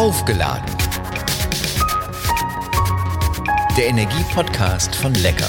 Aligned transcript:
Aufgeladen. 0.00 0.64
Der 3.76 3.88
Energie-Podcast 3.88 4.96
von 4.96 5.12
Lecker. 5.12 5.44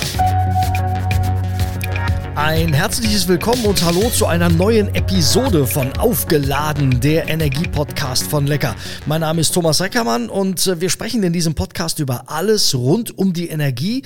Ein 2.35 2.73
herzliches 2.73 3.29
Willkommen 3.29 3.65
und 3.65 3.81
Hallo 3.81 4.09
zu 4.09 4.25
einer 4.25 4.49
neuen 4.49 4.93
Episode 4.93 5.65
von 5.65 5.93
Aufgeladen, 5.93 6.99
der 6.99 7.29
Energie-Podcast 7.29 8.29
von 8.29 8.45
Lecker. 8.45 8.75
Mein 9.05 9.21
Name 9.21 9.39
ist 9.39 9.53
Thomas 9.53 9.79
Reckermann 9.79 10.27
und 10.27 10.67
äh, 10.67 10.81
wir 10.81 10.89
sprechen 10.89 11.23
in 11.23 11.31
diesem 11.31 11.55
Podcast 11.55 11.99
über 11.99 12.25
alles 12.27 12.75
rund 12.75 13.17
um 13.17 13.31
die 13.31 13.47
Energie, 13.47 14.03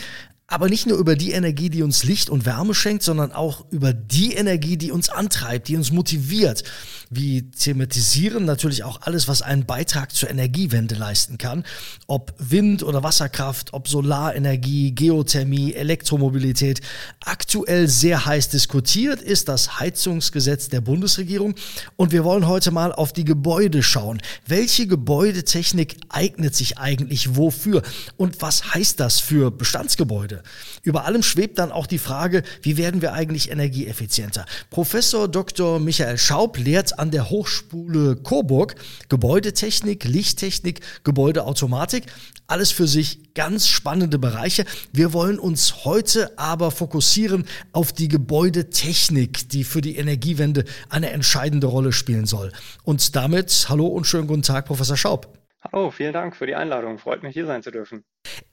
aber 0.47 0.69
nicht 0.69 0.85
nur 0.85 0.99
über 0.99 1.15
die 1.15 1.31
Energie, 1.31 1.71
die 1.71 1.81
uns 1.81 2.03
Licht 2.03 2.29
und 2.29 2.45
Wärme 2.45 2.75
schenkt, 2.75 3.01
sondern 3.01 3.31
auch 3.31 3.65
über 3.71 3.93
die 3.93 4.33
Energie, 4.33 4.77
die 4.77 4.91
uns 4.91 5.09
antreibt, 5.09 5.67
die 5.67 5.75
uns 5.75 5.91
motiviert. 5.91 6.63
Wir 7.09 7.49
thematisieren 7.49 8.45
natürlich 8.45 8.83
auch 8.83 9.01
alles, 9.01 9.27
was 9.27 9.41
einen 9.41 9.65
Beitrag 9.65 10.13
zur 10.13 10.29
Energiewende 10.29 10.93
leisten 10.93 11.39
kann. 11.39 11.63
Ob 12.05 12.35
Wind- 12.37 12.83
oder 12.83 13.01
Wasserkraft, 13.01 13.73
ob 13.73 13.87
Solarenergie, 13.87 14.91
Geothermie, 14.93 15.73
Elektromobilität. 15.73 16.81
Aktuell 17.23 17.87
sehr 17.87 18.27
heiß 18.27 18.49
diskutiert 18.49 19.21
ist 19.21 19.49
das 19.49 19.79
Heizungsgesetz 19.79 20.69
der 20.69 20.81
Bundesregierung. 20.81 21.55
Und 21.95 22.11
wir 22.11 22.23
wollen 22.23 22.47
heute 22.47 22.69
mal 22.69 22.91
auf 22.91 23.13
die 23.13 23.25
Gebäude 23.25 23.81
schauen. 23.81 24.21
Welche 24.45 24.85
Gebäudetechnik 24.85 25.97
eignet 26.09 26.55
sich 26.55 26.77
eigentlich 26.77 27.35
wofür? 27.35 27.81
Und 28.15 28.43
was 28.43 28.75
heißt 28.75 28.99
das 28.99 29.19
für 29.19 29.49
Bestandsgebäude? 29.49 30.34
Gebäude. 30.35 30.43
Über 30.83 31.05
allem 31.05 31.23
schwebt 31.23 31.57
dann 31.57 31.71
auch 31.71 31.87
die 31.87 31.97
Frage, 31.97 32.43
wie 32.61 32.77
werden 32.77 33.01
wir 33.01 33.13
eigentlich 33.13 33.51
energieeffizienter? 33.51 34.45
Professor 34.69 35.27
Dr. 35.27 35.79
Michael 35.79 36.17
Schaub 36.17 36.57
lehrt 36.57 36.99
an 36.99 37.11
der 37.11 37.29
Hochschule 37.29 38.15
Coburg 38.17 38.75
Gebäudetechnik, 39.09 40.03
Lichttechnik, 40.05 40.81
Gebäudeautomatik. 41.03 42.05
Alles 42.47 42.71
für 42.71 42.87
sich 42.87 43.33
ganz 43.33 43.67
spannende 43.67 44.19
Bereiche. 44.19 44.65
Wir 44.93 45.13
wollen 45.13 45.39
uns 45.39 45.85
heute 45.85 46.37
aber 46.37 46.69
fokussieren 46.69 47.45
auf 47.71 47.91
die 47.91 48.07
Gebäudetechnik, 48.07 49.49
die 49.49 49.63
für 49.63 49.81
die 49.81 49.97
Energiewende 49.97 50.65
eine 50.89 51.09
entscheidende 51.09 51.67
Rolle 51.67 51.91
spielen 51.91 52.27
soll. 52.27 52.51
Und 52.83 53.15
damit 53.15 53.65
hallo 53.69 53.87
und 53.87 54.05
schönen 54.05 54.27
guten 54.27 54.43
Tag, 54.43 54.65
Professor 54.67 54.97
Schaub. 54.97 55.44
Hallo, 55.71 55.89
vielen 55.89 56.13
Dank 56.13 56.35
für 56.35 56.45
die 56.45 56.55
Einladung. 56.55 56.99
Freut 56.99 57.23
mich, 57.23 57.33
hier 57.33 57.45
sein 57.45 57.63
zu 57.63 57.71
dürfen. 57.71 58.03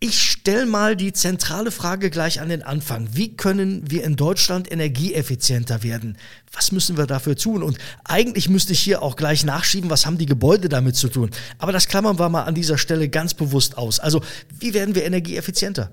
Ich 0.01 0.21
stelle 0.21 0.67
mal 0.67 0.97
die 0.97 1.13
zentrale 1.13 1.71
Frage 1.71 2.11
gleich 2.11 2.41
an 2.41 2.49
den 2.49 2.63
Anfang. 2.63 3.09
Wie 3.13 3.37
können 3.37 3.91
wir 3.91 4.05
in 4.05 4.17
Deutschland 4.17 4.71
energieeffizienter 4.71 5.83
werden? 5.83 6.17
Was 6.53 6.73
müssen 6.73 6.97
wir 6.97 7.07
dafür 7.07 7.37
tun? 7.37 7.63
Und 7.63 7.79
eigentlich 8.05 8.49
müsste 8.49 8.73
ich 8.73 8.81
hier 8.81 9.03
auch 9.03 9.17
gleich 9.17 9.45
nachschieben, 9.45 9.91
was 9.91 10.07
haben 10.07 10.19
die 10.19 10.27
Gebäude 10.27 10.69
damit 10.69 10.97
zu 10.97 11.09
tun? 11.09 11.31
Aber 11.59 11.73
das 11.73 11.87
klammern 11.87 12.19
wir 12.19 12.29
mal 12.29 12.45
an 12.45 12.55
dieser 12.55 12.79
Stelle 12.79 13.09
ganz 13.09 13.35
bewusst 13.35 13.77
aus. 13.77 14.01
Also, 14.01 14.23
wie 14.59 14.75
werden 14.75 14.95
wir 14.95 15.05
energieeffizienter? 15.05 15.93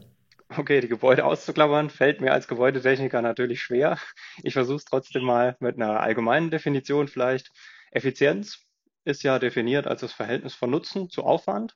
Okay, 0.56 0.82
die 0.82 0.88
Gebäude 0.88 1.26
auszuklammern, 1.26 1.90
fällt 1.92 2.22
mir 2.22 2.34
als 2.34 2.48
Gebäudetechniker 2.48 3.22
natürlich 3.22 3.62
schwer. 3.62 4.00
Ich 4.42 4.54
versuche 4.54 4.78
es 4.78 4.86
trotzdem 4.86 5.24
mal 5.24 5.56
mit 5.60 5.76
einer 5.76 6.00
allgemeinen 6.00 6.50
Definition 6.50 7.08
vielleicht. 7.08 7.52
Effizienz 7.92 8.60
ist 9.10 9.24
ja 9.24 9.40
definiert 9.40 9.88
als 9.88 10.02
das 10.02 10.14
Verhältnis 10.14 10.54
von 10.54 10.70
Nutzen 10.70 11.10
zu 11.10 11.24
Aufwand. 11.24 11.76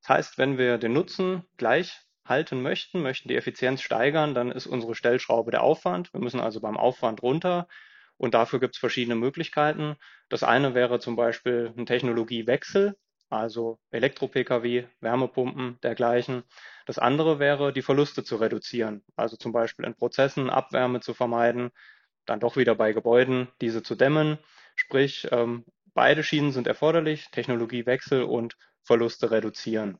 Das 0.00 0.08
heißt, 0.08 0.38
wenn 0.38 0.56
wir 0.56 0.78
den 0.78 0.92
Nutzen 0.92 1.44
gleich 1.56 2.00
halten 2.24 2.62
möchten, 2.62 3.02
möchten 3.02 3.28
die 3.28 3.36
Effizienz 3.36 3.82
steigern, 3.82 4.34
dann 4.34 4.52
ist 4.52 4.66
unsere 4.66 4.94
Stellschraube 4.94 5.50
der 5.50 5.62
Aufwand. 5.62 6.12
Wir 6.14 6.20
müssen 6.20 6.40
also 6.40 6.60
beim 6.60 6.76
Aufwand 6.76 7.22
runter 7.22 7.66
und 8.16 8.34
dafür 8.34 8.60
gibt 8.60 8.76
es 8.76 8.80
verschiedene 8.80 9.16
Möglichkeiten. 9.16 9.96
Das 10.28 10.42
eine 10.42 10.74
wäre 10.74 11.00
zum 11.00 11.16
Beispiel 11.16 11.74
ein 11.76 11.86
Technologiewechsel, 11.86 12.96
also 13.28 13.78
Elektro-Pkw, 13.90 14.86
Wärmepumpen, 15.00 15.78
dergleichen. 15.82 16.44
Das 16.86 16.98
andere 16.98 17.38
wäre, 17.38 17.72
die 17.72 17.82
Verluste 17.82 18.22
zu 18.22 18.36
reduzieren, 18.36 19.02
also 19.16 19.36
zum 19.36 19.52
Beispiel 19.52 19.84
in 19.84 19.94
Prozessen 19.94 20.50
Abwärme 20.50 21.00
zu 21.00 21.14
vermeiden, 21.14 21.70
dann 22.26 22.40
doch 22.40 22.56
wieder 22.56 22.74
bei 22.74 22.92
Gebäuden 22.92 23.48
diese 23.60 23.82
zu 23.82 23.96
dämmen, 23.96 24.38
sprich 24.76 25.26
ähm, 25.32 25.64
Beide 25.94 26.22
Schienen 26.22 26.52
sind 26.52 26.66
erforderlich, 26.66 27.30
Technologiewechsel 27.30 28.22
und 28.22 28.56
Verluste 28.82 29.30
reduzieren. 29.30 29.98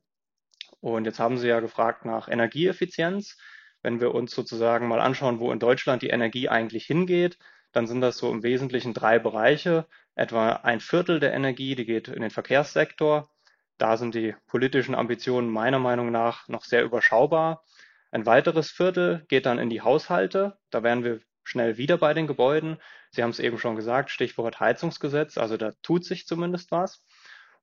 Und 0.81 1.05
jetzt 1.05 1.19
haben 1.19 1.39
Sie 1.39 1.49
ja 1.49 1.61
gefragt 1.61 2.05
nach 2.05 2.29
Energieeffizienz. 2.29 3.37
Wenn 3.83 4.01
wir 4.01 4.15
uns 4.15 4.33
sozusagen 4.33 4.89
mal 4.89 5.01
anschauen, 5.01 5.41
wo 5.41 5.53
in 5.53 5.59
Deutschland 5.59 6.03
die 6.03 6.11
Energie 6.11 6.49
eigentlich 6.49 6.87
hingeht, 6.87 7.39
dann 7.73 7.87
sind 7.87 8.01
das 8.01 8.19
so 8.19 8.31
im 8.31 8.43
Wesentlichen 8.43 8.95
drei 8.95 9.19
Bereiche. 9.19 9.87
Etwa 10.15 10.53
ein 10.53 10.81
Viertel 10.81 11.21
der 11.21 11.33
Energie, 11.33 11.75
die 11.75 11.87
geht 11.87 12.09
in 12.09 12.23
den 12.23 12.31
Verkehrssektor. 12.31 13.31
Da 13.79 13.97
sind 13.97 14.15
die 14.15 14.35
politischen 14.47 14.95
Ambitionen 14.95 15.51
meiner 15.51 15.79
Meinung 15.79 16.11
nach 16.11 16.49
noch 16.49 16.65
sehr 16.65 16.85
überschaubar. 16.85 17.65
Ein 18.11 18.27
weiteres 18.27 18.71
Viertel 18.71 19.25
geht 19.29 19.47
dann 19.47 19.59
in 19.59 19.71
die 19.71 19.83
Haushalte. 19.83 20.59
Da 20.71 20.83
werden 20.83 21.05
wir 21.05 21.21
schnell 21.43 21.77
wieder 21.77 21.99
bei 21.99 22.15
den 22.15 22.27
Gebäuden. 22.27 22.79
Sie 23.11 23.23
haben 23.23 23.31
es 23.31 23.39
eben 23.39 23.59
schon 23.59 23.77
gesagt, 23.77 24.11
Stichwort 24.11 24.61
Heizungsgesetz, 24.61 25.39
also 25.39 25.57
da 25.57 25.73
tut 25.83 26.05
sich 26.05 26.27
zumindest 26.27 26.71
was. 26.71 27.05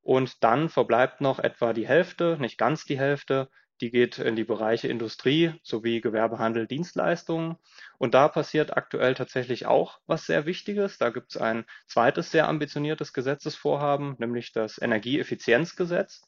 Und 0.01 0.43
dann 0.43 0.69
verbleibt 0.69 1.21
noch 1.21 1.39
etwa 1.39 1.73
die 1.73 1.87
Hälfte, 1.87 2.37
nicht 2.39 2.57
ganz 2.57 2.85
die 2.85 2.97
Hälfte, 2.97 3.49
die 3.81 3.91
geht 3.91 4.17
in 4.17 4.35
die 4.35 4.43
Bereiche 4.43 4.87
Industrie 4.87 5.53
sowie 5.61 6.01
Gewerbehandel, 6.01 6.65
Dienstleistungen. 6.65 7.57
Und 7.97 8.13
da 8.15 8.27
passiert 8.27 8.75
aktuell 8.75 9.13
tatsächlich 9.13 9.65
auch 9.67 9.99
was 10.07 10.25
sehr 10.25 10.45
Wichtiges. 10.45 10.97
Da 10.97 11.09
gibt 11.09 11.31
es 11.31 11.37
ein 11.37 11.65
zweites 11.85 12.31
sehr 12.31 12.47
ambitioniertes 12.47 13.13
Gesetzesvorhaben, 13.13 14.15
nämlich 14.17 14.51
das 14.51 14.81
Energieeffizienzgesetz. 14.81 16.23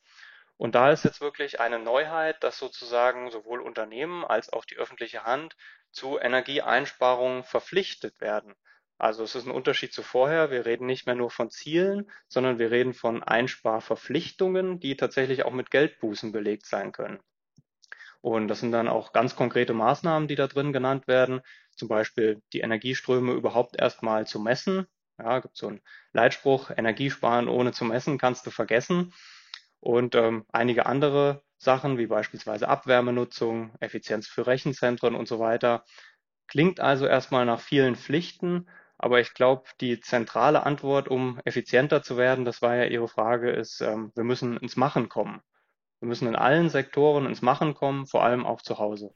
Und 0.57 0.75
da 0.75 0.91
ist 0.91 1.05
jetzt 1.05 1.21
wirklich 1.21 1.59
eine 1.59 1.79
Neuheit, 1.79 2.43
dass 2.43 2.59
sozusagen 2.59 3.31
sowohl 3.31 3.61
Unternehmen 3.61 4.25
als 4.25 4.51
auch 4.51 4.65
die 4.65 4.75
öffentliche 4.75 5.23
Hand 5.23 5.55
zu 5.91 6.19
Energieeinsparungen 6.19 7.43
verpflichtet 7.43 8.21
werden. 8.21 8.55
Also 8.97 9.23
es 9.23 9.33
ist 9.33 9.45
ein 9.45 9.51
Unterschied 9.51 9.93
zu 9.93 10.03
vorher. 10.03 10.51
Wir 10.51 10.65
reden 10.65 10.85
nicht 10.85 11.05
mehr 11.05 11.15
nur 11.15 11.31
von 11.31 11.49
Zielen, 11.49 12.11
sondern 12.27 12.59
wir 12.59 12.69
reden 12.69 12.93
von 12.93 13.23
Einsparverpflichtungen, 13.23 14.81
die 14.81 14.97
tatsächlich 14.97 15.45
auch 15.45 15.53
mit 15.53 15.71
Geldbußen 15.71 16.33
belegt 16.33 16.65
sein 16.65 16.91
können. 16.91 17.19
Und 18.21 18.49
das 18.49 18.59
sind 18.59 18.73
dann 18.73 18.89
auch 18.89 19.13
ganz 19.13 19.37
konkrete 19.37 19.73
Maßnahmen, 19.73 20.27
die 20.27 20.35
da 20.35 20.47
drin 20.47 20.73
genannt 20.73 21.07
werden. 21.07 21.41
Zum 21.75 21.87
Beispiel 21.87 22.41
die 22.51 22.59
Energieströme 22.59 23.31
überhaupt 23.31 23.79
erstmal 23.79 24.27
zu 24.27 24.41
messen. 24.41 24.85
Ja, 25.17 25.39
gibt 25.39 25.55
so 25.55 25.67
einen 25.67 25.81
Leitspruch, 26.11 26.69
Energiesparen 26.69 27.47
ohne 27.47 27.71
zu 27.71 27.85
messen 27.85 28.17
kannst 28.17 28.45
du 28.45 28.51
vergessen. 28.51 29.13
Und 29.79 30.15
ähm, 30.15 30.45
einige 30.51 30.85
andere 30.85 31.41
Sachen, 31.59 31.97
wie 31.97 32.07
beispielsweise 32.07 32.67
Abwärmenutzung, 32.69 33.73
Effizienz 33.79 34.27
für 34.27 34.47
Rechenzentren 34.47 35.13
und 35.13 35.27
so 35.27 35.39
weiter. 35.39 35.83
Klingt 36.47 36.79
also 36.79 37.05
erstmal 37.05 37.45
nach 37.45 37.59
vielen 37.59 37.95
Pflichten, 37.95 38.67
aber 38.97 39.19
ich 39.19 39.33
glaube, 39.33 39.69
die 39.81 39.99
zentrale 39.99 40.65
Antwort, 40.65 41.07
um 41.09 41.39
effizienter 41.45 42.01
zu 42.01 42.17
werden, 42.17 42.45
das 42.45 42.61
war 42.61 42.75
ja 42.75 42.85
Ihre 42.85 43.07
Frage, 43.07 43.51
ist, 43.51 43.81
ähm, 43.81 44.11
wir 44.15 44.23
müssen 44.23 44.57
ins 44.57 44.77
Machen 44.77 45.09
kommen. 45.09 45.41
Wir 45.99 46.07
müssen 46.07 46.27
in 46.27 46.35
allen 46.35 46.69
Sektoren 46.69 47.25
ins 47.25 47.41
Machen 47.41 47.75
kommen, 47.75 48.07
vor 48.07 48.23
allem 48.23 48.45
auch 48.45 48.61
zu 48.61 48.77
Hause. 48.79 49.13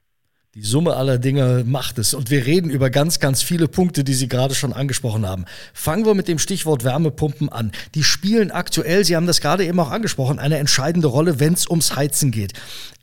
Die 0.54 0.62
Summe 0.62 0.94
aller 0.94 1.18
Dinge 1.18 1.64
macht 1.66 1.98
es. 1.98 2.14
Und 2.14 2.30
wir 2.30 2.46
reden 2.46 2.70
über 2.70 2.88
ganz, 2.88 3.18
ganz 3.18 3.42
viele 3.42 3.66
Punkte, 3.66 4.04
die 4.04 4.14
Sie 4.14 4.28
gerade 4.28 4.54
schon 4.54 4.72
angesprochen 4.72 5.26
haben. 5.26 5.46
Fangen 5.72 6.06
wir 6.06 6.14
mit 6.14 6.28
dem 6.28 6.38
Stichwort 6.38 6.84
Wärmepumpen 6.84 7.48
an. 7.48 7.72
Die 7.96 8.04
spielen 8.04 8.52
aktuell, 8.52 9.04
Sie 9.04 9.16
haben 9.16 9.26
das 9.26 9.40
gerade 9.40 9.66
eben 9.66 9.80
auch 9.80 9.90
angesprochen, 9.90 10.38
eine 10.38 10.58
entscheidende 10.58 11.08
Rolle, 11.08 11.40
wenn 11.40 11.54
es 11.54 11.68
ums 11.68 11.96
Heizen 11.96 12.30
geht. 12.30 12.52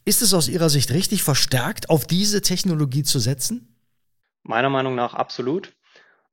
Ist 0.06 0.22
es 0.22 0.34
aus 0.34 0.48
Ihrer 0.48 0.70
Sicht 0.70 0.92
richtig, 0.92 1.24
verstärkt 1.24 1.90
auf 1.90 2.08
diese 2.08 2.42
Technologie 2.42 3.04
zu 3.04 3.20
setzen? 3.20 3.76
Meiner 4.44 4.70
Meinung 4.70 4.96
nach 4.96 5.14
absolut. 5.14 5.74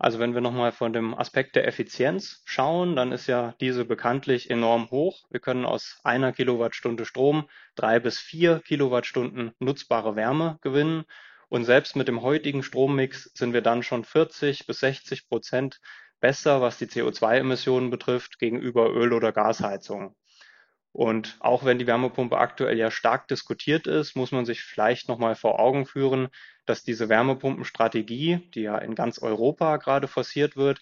Also 0.01 0.21
wenn 0.21 0.33
wir 0.33 0.41
nochmal 0.41 0.71
von 0.71 0.93
dem 0.93 1.13
Aspekt 1.13 1.57
der 1.57 1.67
Effizienz 1.67 2.43
schauen, 2.45 2.95
dann 2.95 3.11
ist 3.11 3.27
ja 3.27 3.55
diese 3.61 3.85
bekanntlich 3.85 4.49
enorm 4.49 4.91
hoch. 4.91 5.25
Wir 5.29 5.41
können 5.41 5.65
aus 5.65 5.99
einer 6.05 6.33
Kilowattstunde 6.33 7.05
Strom 7.05 7.49
drei 7.75 7.99
bis 7.99 8.21
vier 8.21 8.61
Kilowattstunden 8.61 9.53
nutzbare 9.59 10.15
Wärme 10.15 10.59
gewinnen. 10.63 11.05
Und 11.49 11.65
selbst 11.65 11.97
mit 11.97 12.07
dem 12.07 12.23
heutigen 12.23 12.63
Strommix 12.63 13.25
sind 13.35 13.53
wir 13.53 13.63
dann 13.63 13.83
schon 13.83 14.05
40 14.05 14.67
bis 14.67 14.81
60 14.81 15.29
Prozent 15.29 15.81
besser, 16.21 16.61
was 16.61 16.79
die 16.79 16.87
CO2-Emissionen 16.87 17.91
betrifft, 17.91 18.39
gegenüber 18.39 18.91
Öl- 18.91 19.13
oder 19.13 19.33
Gasheizungen. 19.33 20.15
Und 20.93 21.37
auch 21.41 21.65
wenn 21.65 21.79
die 21.79 21.87
Wärmepumpe 21.87 22.39
aktuell 22.39 22.79
ja 22.79 22.91
stark 22.91 23.29
diskutiert 23.29 23.87
ist, 23.87 24.17
muss 24.17 24.33
man 24.33 24.47
sich 24.47 24.63
vielleicht 24.63 25.09
nochmal 25.09 25.35
vor 25.35 25.59
Augen 25.61 25.87
führen, 25.87 26.29
dass 26.69 26.85
diese 26.85 27.09
Wärmepumpenstrategie, 27.09 28.51
die 28.55 28.63
ja 28.63 28.79
in 28.79 28.95
ganz 28.95 29.19
Europa 29.19 29.77
gerade 29.79 30.09
forciert 30.09 30.57
wird, 30.57 30.81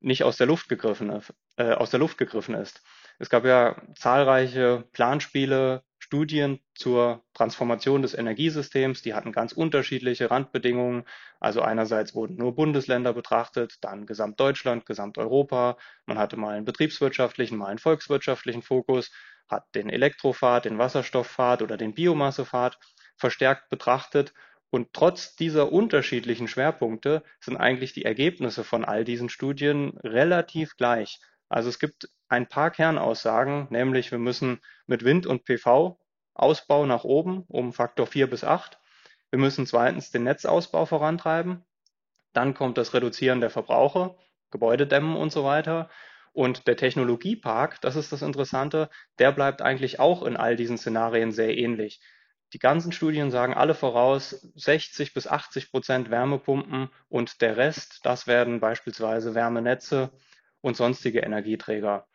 nicht 0.00 0.24
aus 0.24 0.36
der 0.36 0.46
Luft 0.46 0.68
gegriffen, 0.68 1.22
äh, 1.56 1.72
aus 1.72 1.90
der 1.90 2.00
Luft 2.00 2.18
gegriffen 2.18 2.54
ist. 2.54 2.82
Es 3.18 3.30
gab 3.30 3.44
ja 3.44 3.80
zahlreiche 3.96 4.84
Planspiele, 4.92 5.82
Studien 5.98 6.60
zur 6.74 7.24
Transformation 7.34 8.02
des 8.02 8.14
Energiesystems, 8.14 9.02
die 9.02 9.12
hatten 9.14 9.32
ganz 9.32 9.52
unterschiedliche 9.52 10.30
Randbedingungen. 10.30 11.04
Also 11.40 11.60
einerseits 11.60 12.14
wurden 12.14 12.36
nur 12.36 12.54
Bundesländer 12.54 13.12
betrachtet, 13.12 13.78
dann 13.82 14.06
Gesamtdeutschland, 14.06 14.86
Gesamteuropa. 14.86 15.76
Man 16.06 16.18
hatte 16.18 16.36
mal 16.36 16.54
einen 16.54 16.64
betriebswirtschaftlichen, 16.64 17.58
mal 17.58 17.66
einen 17.66 17.78
volkswirtschaftlichen 17.78 18.62
Fokus. 18.62 19.10
hat 19.48 19.64
den 19.74 19.90
Elektropfad, 19.90 20.66
den 20.66 20.78
Wasserstoffpfad 20.78 21.62
oder 21.62 21.76
den 21.76 21.94
Biomassepfad 21.94 22.78
verstärkt 23.16 23.68
betrachtet. 23.68 24.32
Und 24.70 24.92
trotz 24.92 25.34
dieser 25.34 25.72
unterschiedlichen 25.72 26.48
Schwerpunkte 26.48 27.22
sind 27.40 27.56
eigentlich 27.56 27.92
die 27.92 28.04
Ergebnisse 28.04 28.64
von 28.64 28.84
all 28.84 29.04
diesen 29.04 29.28
Studien 29.28 29.96
relativ 29.98 30.76
gleich. 30.76 31.20
Also 31.48 31.68
es 31.70 31.78
gibt 31.78 32.10
ein 32.28 32.46
paar 32.46 32.70
Kernaussagen, 32.70 33.68
nämlich 33.70 34.10
wir 34.10 34.18
müssen 34.18 34.60
mit 34.86 35.04
Wind 35.04 35.26
und 35.26 35.44
PV 35.44 35.98
Ausbau 36.34 36.86
nach 36.86 37.04
oben 37.04 37.44
um 37.48 37.72
Faktor 37.72 38.06
4 38.06 38.28
bis 38.28 38.44
8. 38.44 38.78
Wir 39.30 39.38
müssen 39.38 39.66
zweitens 39.66 40.10
den 40.10 40.22
Netzausbau 40.22 40.86
vorantreiben. 40.86 41.64
Dann 42.32 42.54
kommt 42.54 42.78
das 42.78 42.94
Reduzieren 42.94 43.40
der 43.40 43.50
Verbraucher, 43.50 44.16
Gebäudedämmen 44.50 45.16
und 45.16 45.32
so 45.32 45.44
weiter. 45.44 45.90
Und 46.32 46.68
der 46.68 46.76
Technologiepark, 46.76 47.80
das 47.80 47.96
ist 47.96 48.12
das 48.12 48.22
Interessante, 48.22 48.88
der 49.18 49.32
bleibt 49.32 49.60
eigentlich 49.62 49.98
auch 49.98 50.22
in 50.22 50.36
all 50.36 50.54
diesen 50.54 50.78
Szenarien 50.78 51.32
sehr 51.32 51.56
ähnlich. 51.56 52.00
Die 52.54 52.58
ganzen 52.58 52.92
Studien 52.92 53.30
sagen 53.30 53.54
alle 53.54 53.74
voraus 53.74 54.30
60 54.54 55.12
bis 55.12 55.26
80 55.26 55.70
Prozent 55.70 56.10
Wärmepumpen 56.10 56.88
und 57.08 57.42
der 57.42 57.56
Rest, 57.56 58.00
das 58.04 58.26
werden 58.26 58.60
beispielsweise 58.60 59.34
Wärmenetze 59.34 60.10
und 60.60 60.76
sonstige 60.76 61.20
Energieträger. 61.20 62.06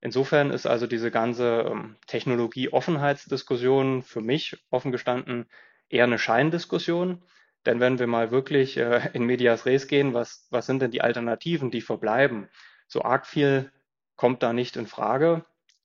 Insofern 0.00 0.50
ist 0.50 0.66
also 0.66 0.86
diese 0.86 1.10
ganze 1.10 1.66
ähm, 1.70 1.96
Technologie-Offenheitsdiskussion 2.06 4.02
für 4.02 4.20
mich 4.20 4.64
offen 4.70 4.92
gestanden 4.92 5.46
eher 5.88 6.04
eine 6.04 6.18
Scheindiskussion. 6.18 7.22
Denn 7.64 7.80
wenn 7.80 7.98
wir 7.98 8.06
mal 8.06 8.30
wirklich 8.30 8.76
äh, 8.76 9.10
in 9.12 9.24
Medias 9.24 9.66
Res 9.66 9.88
gehen, 9.88 10.14
was, 10.14 10.46
was 10.50 10.66
sind 10.66 10.80
denn 10.80 10.90
die 10.90 11.02
Alternativen, 11.02 11.70
die 11.70 11.80
verbleiben? 11.80 12.48
So 12.86 13.02
arg 13.02 13.26
viel 13.26 13.72
kommt 14.16 14.42
da 14.42 14.52
nicht 14.52 14.76
in 14.76 14.86
Frage. 14.86 15.44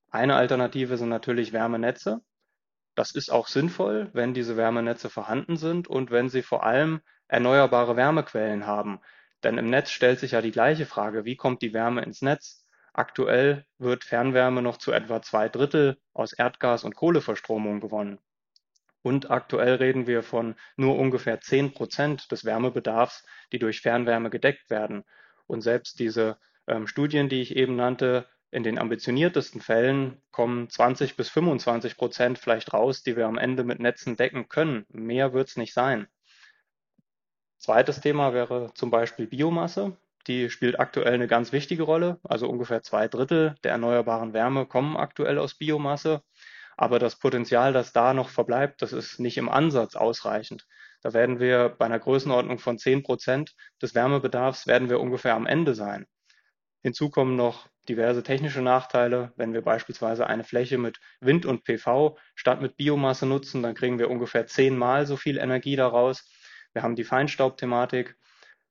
Eine 0.10 0.36
Alternative 0.36 0.98
sind 0.98 1.10
natürlich 1.10 1.54
Wärmenetze. 1.54 2.22
Das 3.02 3.10
ist 3.14 3.32
auch 3.32 3.48
sinnvoll, 3.48 4.12
wenn 4.14 4.36
diese 4.36 4.58
Wärmenetze 4.58 5.10
vorhanden 5.10 5.58
sind 5.58 5.88
und 5.88 6.12
wenn 6.12 6.30
sie 6.30 6.44
vor 6.44 6.64
allem 6.64 7.02
erneuerbare 7.28 7.96
Wärmequellen 7.96 8.68
haben. 8.68 9.00
Denn 9.44 9.58
im 9.58 9.72
Netz 9.72 9.90
stellt 9.90 10.20
sich 10.20 10.34
ja 10.34 10.42
die 10.44 10.52
gleiche 10.52 10.86
Frage, 10.86 11.26
wie 11.26 11.36
kommt 11.36 11.64
die 11.64 11.74
Wärme 11.74 12.04
ins 12.04 12.22
Netz? 12.22 12.64
Aktuell 12.94 13.66
wird 13.80 14.04
Fernwärme 14.04 14.62
noch 14.62 14.78
zu 14.78 14.92
etwa 14.92 15.20
zwei 15.24 15.50
Drittel 15.50 15.98
aus 16.14 16.34
Erdgas 16.34 16.84
und 16.84 16.96
Kohleverstromung 16.96 17.80
gewonnen. 17.80 18.20
Und 19.02 19.32
aktuell 19.32 19.78
reden 19.78 20.06
wir 20.06 20.22
von 20.22 20.54
nur 20.76 20.96
ungefähr 21.00 21.42
zehn 21.42 21.74
Prozent 21.74 22.32
des 22.32 22.46
Wärmebedarfs, 22.46 23.26
die 23.52 23.58
durch 23.58 23.82
Fernwärme 23.82 24.30
gedeckt 24.30 24.70
werden. 24.70 25.06
Und 25.48 25.62
selbst 25.62 25.98
diese 25.98 26.38
ähm, 26.68 26.86
Studien, 26.86 27.30
die 27.30 27.42
ich 27.42 27.56
eben 27.56 27.76
nannte, 27.76 28.28
in 28.52 28.64
den 28.64 28.78
ambitioniertesten 28.78 29.62
Fällen 29.62 30.22
kommen 30.32 30.70
20 30.70 31.16
bis 31.16 31.30
25 31.30 31.96
Prozent 31.96 32.38
vielleicht 32.38 32.74
raus, 32.74 33.02
die 33.02 33.16
wir 33.16 33.26
am 33.26 33.38
Ende 33.38 33.64
mit 33.64 33.80
Netzen 33.80 34.18
decken 34.18 34.50
können. 34.50 34.86
Mehr 34.90 35.34
wird 35.34 35.48
es 35.48 35.58
nicht 35.58 35.74
sein. 35.74 36.08
Zweites 37.58 38.02
Thema 38.02 38.34
wäre 38.34 38.72
zum 38.76 38.92
Beispiel 38.92 39.26
Biomasse. 39.26 39.96
Die 40.28 40.50
spielt 40.50 40.80
aktuell 40.80 41.14
eine 41.14 41.28
ganz 41.28 41.54
wichtige 41.54 41.84
Rolle. 41.84 42.20
Also 42.24 42.50
ungefähr 42.50 42.82
zwei 42.82 43.08
Drittel 43.08 43.56
der 43.64 43.72
erneuerbaren 43.72 44.34
Wärme 44.34 44.66
kommen 44.66 44.98
aktuell 44.98 45.38
aus 45.38 45.54
Biomasse. 45.54 46.22
Aber 46.76 47.00
das 47.00 47.18
Potenzial, 47.18 47.72
das 47.72 47.94
da 47.94 48.14
noch 48.14 48.30
verbleibt, 48.30 48.82
das 48.82 48.92
ist 48.92 49.20
nicht 49.20 49.38
im 49.38 49.48
Ansatz 49.48 49.96
ausreichend. 49.96 50.68
Da 51.02 51.14
werden 51.14 51.40
wir 51.40 51.70
bei 51.70 51.86
einer 51.86 52.00
Größenordnung 52.00 52.60
von 52.60 52.78
10 52.78 53.04
Prozent 53.04 53.56
des 53.82 53.96
Wärmebedarfs 53.96 54.68
werden 54.68 54.90
wir 54.90 55.00
ungefähr 55.00 55.36
am 55.36 55.46
Ende 55.46 55.74
sein. 55.74 56.06
Hinzu 56.82 57.10
kommen 57.10 57.36
noch 57.36 57.70
diverse 57.90 58.24
technische 58.24 58.62
Nachteile. 58.62 59.34
Wenn 59.36 59.54
wir 59.54 59.62
beispielsweise 59.62 60.28
eine 60.28 60.44
Fläche 60.44 60.78
mit 60.78 61.00
Wind 61.20 61.46
und 61.46 61.64
PV 61.64 62.18
statt 62.36 62.62
mit 62.62 62.78
Biomasse 62.78 63.26
nutzen, 63.26 63.64
dann 63.64 63.76
kriegen 63.76 64.00
wir 64.00 64.10
ungefähr 64.10 64.48
zehnmal 64.48 65.06
so 65.06 65.18
viel 65.18 65.38
Energie 65.38 65.76
daraus. 65.76 66.30
Wir 66.74 66.84
haben 66.84 66.96
die 66.96 67.04
Feinstaubthematik. 67.04 68.16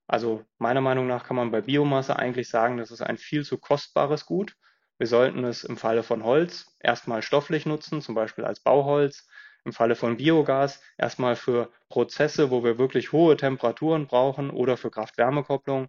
Also 0.07 0.45
meiner 0.59 0.81
Meinung 0.81 1.07
nach 1.07 1.25
kann 1.25 1.37
man 1.37 1.51
bei 1.51 1.61
Biomasse 1.61 2.17
eigentlich 2.17 2.49
sagen, 2.49 2.79
das 2.79 2.91
ist 2.91 3.03
ein 3.03 3.19
viel 3.19 3.45
zu 3.45 3.59
kostbares 3.59 4.27
Gut. 4.27 4.57
Wir 4.99 5.07
sollten 5.07 5.45
es 5.45 5.65
im 5.65 5.77
Falle 5.77 6.03
von 6.03 6.25
Holz 6.25 6.77
erstmal 6.81 7.23
stofflich 7.23 7.65
nutzen, 7.67 8.03
zum 8.03 8.15
Beispiel 8.15 8.45
als 8.45 8.61
Bauholz. 8.61 9.27
Im 9.65 9.73
Falle 9.73 9.95
von 9.95 10.17
Biogas 10.17 10.83
erstmal 10.97 11.37
für 11.37 11.71
Prozesse, 11.89 12.51
wo 12.51 12.65
wir 12.65 12.79
wirklich 12.79 13.13
hohe 13.13 13.37
Temperaturen 13.37 14.07
brauchen 14.07 14.51
oder 14.51 14.77
für 14.77 14.91
Kraft-Wärme-Kopplung. 14.91 15.89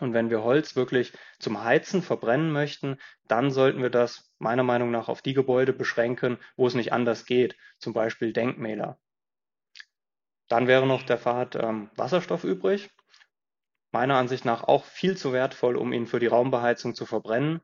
Und 0.00 0.12
wenn 0.12 0.28
wir 0.28 0.42
Holz 0.42 0.74
wirklich 0.74 1.12
zum 1.38 1.62
Heizen 1.62 2.02
verbrennen 2.02 2.50
möchten, 2.50 2.98
dann 3.28 3.50
sollten 3.50 3.80
wir 3.80 3.90
das 3.90 4.34
meiner 4.38 4.64
Meinung 4.64 4.90
nach 4.90 5.08
auf 5.08 5.22
die 5.22 5.34
Gebäude 5.34 5.72
beschränken, 5.72 6.38
wo 6.56 6.66
es 6.66 6.74
nicht 6.74 6.92
anders 6.92 7.26
geht, 7.26 7.56
zum 7.78 7.92
Beispiel 7.92 8.32
Denkmäler. 8.32 8.98
Dann 10.48 10.66
wäre 10.66 10.86
noch 10.86 11.02
der 11.02 11.18
Pfad 11.18 11.54
ähm, 11.56 11.90
Wasserstoff 11.96 12.44
übrig. 12.44 12.90
Meiner 13.92 14.16
Ansicht 14.16 14.44
nach 14.44 14.64
auch 14.64 14.84
viel 14.84 15.16
zu 15.16 15.32
wertvoll, 15.32 15.76
um 15.76 15.92
ihn 15.92 16.08
für 16.08 16.18
die 16.18 16.26
Raumbeheizung 16.26 16.96
zu 16.96 17.06
verbrennen. 17.06 17.60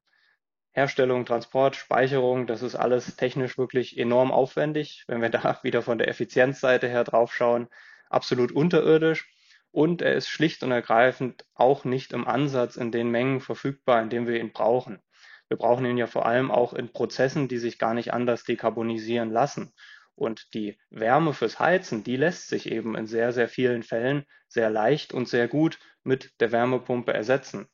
Herstellung, 0.73 1.27
Transport, 1.27 1.75
Speicherung, 1.75 2.47
das 2.47 2.63
ist 2.63 2.77
alles 2.77 3.17
technisch 3.17 3.59
wirklich 3.59 3.99
enorm 3.99 4.31
aufwendig. 4.31 5.05
Wenn 5.09 5.21
wir 5.21 5.29
da 5.31 5.59
wieder 5.65 5.83
von 5.83 5.99
der 5.99 6.07
Effizienzseite 6.07 6.89
her 6.89 7.03
draufschauen, 7.03 7.69
absolut 8.09 8.53
unterirdisch 8.53 9.29
und 9.73 10.03
er 10.03 10.15
ist 10.15 10.29
schlicht 10.29 10.63
und 10.63 10.73
ergreifend 10.73 11.45
auch 11.55 11.85
nicht 11.85 12.13
im 12.13 12.27
Ansatz 12.27 12.77
in 12.77 12.91
den 12.91 13.11
Mengen 13.11 13.41
verfügbar, 13.41 14.03
in 14.03 14.11
denen 14.11 14.27
wir 14.27 14.41
ihn 14.41 14.53
brauchen. 14.53 15.01
Wir 15.49 15.57
brauchen 15.57 15.85
ihn 15.85 15.99
ja 15.99 16.07
vor 16.07 16.27
allem 16.27 16.51
auch 16.51 16.75
in 16.75 16.93
Prozessen, 16.93 17.49
die 17.49 17.59
sich 17.59 17.79
gar 17.79 17.95
nicht 17.95 18.13
anders 18.13 18.45
dekarbonisieren 18.45 19.31
lassen. 19.31 19.73
Und 20.15 20.55
die 20.55 20.79
Wärme 20.91 21.33
fürs 21.33 21.59
Heizen, 21.59 22.05
die 22.05 22.17
lässt 22.17 22.49
sich 22.49 22.71
eben 22.71 22.95
in 22.95 23.07
sehr, 23.07 23.33
sehr 23.33 23.49
vielen 23.49 23.83
Fällen 23.83 24.27
sehr 24.49 24.71
leicht 24.71 25.13
und 25.13 25.29
sehr 25.29 25.49
gut 25.49 25.79
mit 26.03 26.33
der 26.41 26.53
Wärmepumpe 26.53 27.13
ersetzen. 27.13 27.69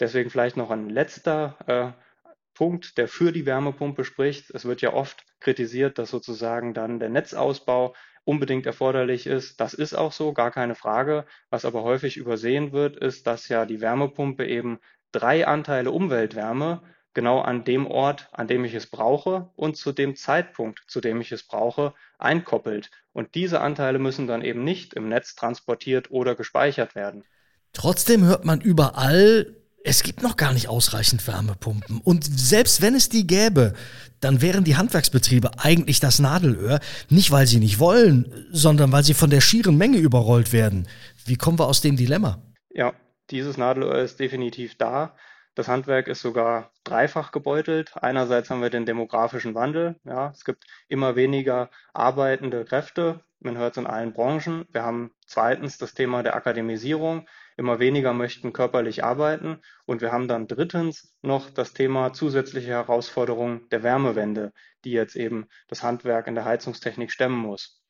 Deswegen 0.00 0.30
vielleicht 0.30 0.56
noch 0.56 0.70
ein 0.70 0.88
letzter 0.88 1.58
äh, 1.66 2.02
Punkt, 2.54 2.98
der 2.98 3.08
für 3.08 3.32
die 3.32 3.46
Wärmepumpe 3.46 4.04
spricht. 4.04 4.50
Es 4.50 4.64
wird 4.64 4.80
ja 4.80 4.92
oft 4.92 5.24
kritisiert, 5.40 5.98
dass 5.98 6.10
sozusagen 6.10 6.72
dann 6.72 7.00
der 7.00 7.08
Netzausbau 7.08 7.94
unbedingt 8.28 8.66
erforderlich 8.66 9.26
ist. 9.26 9.58
Das 9.58 9.72
ist 9.72 9.94
auch 9.94 10.12
so, 10.12 10.34
gar 10.34 10.50
keine 10.50 10.74
Frage. 10.74 11.24
Was 11.48 11.64
aber 11.64 11.82
häufig 11.82 12.18
übersehen 12.18 12.72
wird, 12.72 12.96
ist, 12.96 13.26
dass 13.26 13.48
ja 13.48 13.64
die 13.64 13.80
Wärmepumpe 13.80 14.46
eben 14.46 14.80
drei 15.12 15.46
Anteile 15.46 15.90
Umweltwärme 15.90 16.82
genau 17.14 17.40
an 17.40 17.64
dem 17.64 17.86
Ort, 17.86 18.28
an 18.32 18.46
dem 18.46 18.66
ich 18.66 18.74
es 18.74 18.86
brauche 18.86 19.50
und 19.56 19.78
zu 19.78 19.92
dem 19.92 20.14
Zeitpunkt, 20.14 20.84
zu 20.86 21.00
dem 21.00 21.22
ich 21.22 21.32
es 21.32 21.42
brauche, 21.42 21.94
einkoppelt. 22.18 22.90
Und 23.14 23.34
diese 23.34 23.62
Anteile 23.62 23.98
müssen 23.98 24.26
dann 24.26 24.42
eben 24.42 24.62
nicht 24.62 24.92
im 24.92 25.08
Netz 25.08 25.34
transportiert 25.34 26.10
oder 26.10 26.34
gespeichert 26.34 26.94
werden. 26.94 27.24
Trotzdem 27.72 28.26
hört 28.26 28.44
man 28.44 28.60
überall, 28.60 29.56
es 29.84 30.02
gibt 30.02 30.22
noch 30.22 30.36
gar 30.36 30.52
nicht 30.52 30.68
ausreichend 30.68 31.26
Wärmepumpen. 31.26 32.00
Und 32.02 32.24
selbst 32.24 32.82
wenn 32.82 32.94
es 32.94 33.08
die 33.08 33.26
gäbe, 33.26 33.74
dann 34.20 34.42
wären 34.42 34.64
die 34.64 34.76
Handwerksbetriebe 34.76 35.50
eigentlich 35.58 36.00
das 36.00 36.18
Nadelöhr, 36.18 36.80
nicht 37.08 37.30
weil 37.30 37.46
sie 37.46 37.60
nicht 37.60 37.78
wollen, 37.78 38.46
sondern 38.50 38.92
weil 38.92 39.04
sie 39.04 39.14
von 39.14 39.30
der 39.30 39.40
schieren 39.40 39.76
Menge 39.76 39.98
überrollt 39.98 40.52
werden. 40.52 40.88
Wie 41.24 41.36
kommen 41.36 41.58
wir 41.58 41.66
aus 41.66 41.80
dem 41.80 41.96
Dilemma? 41.96 42.42
Ja, 42.70 42.92
dieses 43.30 43.56
Nadelöhr 43.56 43.98
ist 43.98 44.18
definitiv 44.18 44.76
da. 44.76 45.14
Das 45.54 45.68
Handwerk 45.68 46.06
ist 46.06 46.22
sogar 46.22 46.70
dreifach 46.84 47.32
gebeutelt. 47.32 47.92
Einerseits 47.96 48.50
haben 48.50 48.62
wir 48.62 48.70
den 48.70 48.86
demografischen 48.86 49.54
Wandel. 49.54 49.96
Ja, 50.04 50.30
es 50.30 50.44
gibt 50.44 50.64
immer 50.88 51.16
weniger 51.16 51.70
arbeitende 51.92 52.64
Kräfte. 52.64 53.20
Man 53.40 53.56
hört 53.56 53.76
es 53.76 53.80
in 53.80 53.86
allen 53.86 54.12
Branchen. 54.12 54.66
Wir 54.70 54.82
haben 54.82 55.10
zweitens 55.26 55.78
das 55.78 55.94
Thema 55.94 56.22
der 56.22 56.36
Akademisierung 56.36 57.26
immer 57.58 57.80
weniger 57.80 58.14
möchten 58.14 58.52
körperlich 58.52 59.04
arbeiten. 59.04 59.60
Und 59.84 60.00
wir 60.00 60.12
haben 60.12 60.28
dann 60.28 60.46
drittens 60.46 61.14
noch 61.22 61.50
das 61.50 61.74
Thema 61.74 62.12
zusätzliche 62.12 62.70
Herausforderungen 62.70 63.68
der 63.70 63.82
Wärmewende, 63.82 64.52
die 64.84 64.92
jetzt 64.92 65.16
eben 65.16 65.48
das 65.66 65.82
Handwerk 65.82 66.28
in 66.28 66.36
der 66.36 66.44
Heizungstechnik 66.44 67.10
stemmen 67.10 67.36
muss. 67.36 67.82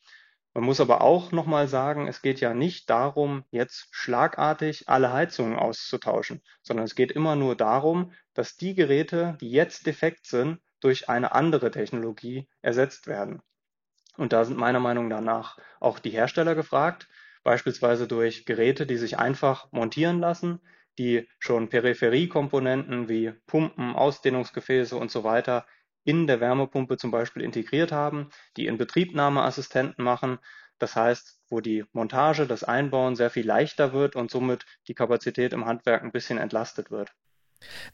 Man 0.54 0.64
muss 0.64 0.80
aber 0.80 1.02
auch 1.02 1.30
nochmal 1.30 1.68
sagen, 1.68 2.08
es 2.08 2.22
geht 2.22 2.40
ja 2.40 2.54
nicht 2.54 2.88
darum, 2.88 3.44
jetzt 3.50 3.88
schlagartig 3.90 4.88
alle 4.88 5.12
Heizungen 5.12 5.58
auszutauschen, 5.58 6.42
sondern 6.62 6.86
es 6.86 6.94
geht 6.94 7.12
immer 7.12 7.36
nur 7.36 7.54
darum, 7.54 8.12
dass 8.32 8.56
die 8.56 8.74
Geräte, 8.74 9.36
die 9.40 9.50
jetzt 9.50 9.86
defekt 9.86 10.26
sind, 10.26 10.60
durch 10.80 11.10
eine 11.10 11.32
andere 11.32 11.70
Technologie 11.70 12.48
ersetzt 12.62 13.06
werden. 13.06 13.42
Und 14.16 14.32
da 14.32 14.44
sind 14.44 14.58
meiner 14.58 14.80
Meinung 14.80 15.08
nach 15.08 15.58
auch 15.78 15.98
die 15.98 16.10
Hersteller 16.10 16.54
gefragt, 16.54 17.08
beispielsweise 17.48 18.06
durch 18.06 18.44
Geräte, 18.44 18.84
die 18.84 18.98
sich 18.98 19.18
einfach 19.18 19.72
montieren 19.72 20.20
lassen, 20.20 20.60
die 20.98 21.26
schon 21.38 21.70
Peripheriekomponenten 21.70 23.08
wie 23.08 23.32
Pumpen, 23.46 23.94
Ausdehnungsgefäße 23.94 24.94
und 24.94 25.10
so 25.10 25.24
weiter 25.24 25.64
in 26.04 26.26
der 26.26 26.40
Wärmepumpe 26.40 26.98
zum 26.98 27.10
Beispiel 27.10 27.42
integriert 27.42 27.90
haben, 27.90 28.28
die 28.58 28.66
Inbetriebnahmeassistenten 28.66 30.04
machen. 30.04 30.38
Das 30.78 30.94
heißt, 30.94 31.40
wo 31.48 31.60
die 31.60 31.86
Montage, 31.92 32.46
das 32.46 32.64
Einbauen 32.64 33.16
sehr 33.16 33.30
viel 33.30 33.46
leichter 33.46 33.94
wird 33.94 34.14
und 34.14 34.30
somit 34.30 34.66
die 34.86 34.94
Kapazität 34.94 35.54
im 35.54 35.64
Handwerk 35.64 36.02
ein 36.02 36.12
bisschen 36.12 36.36
entlastet 36.36 36.90
wird. 36.90 37.14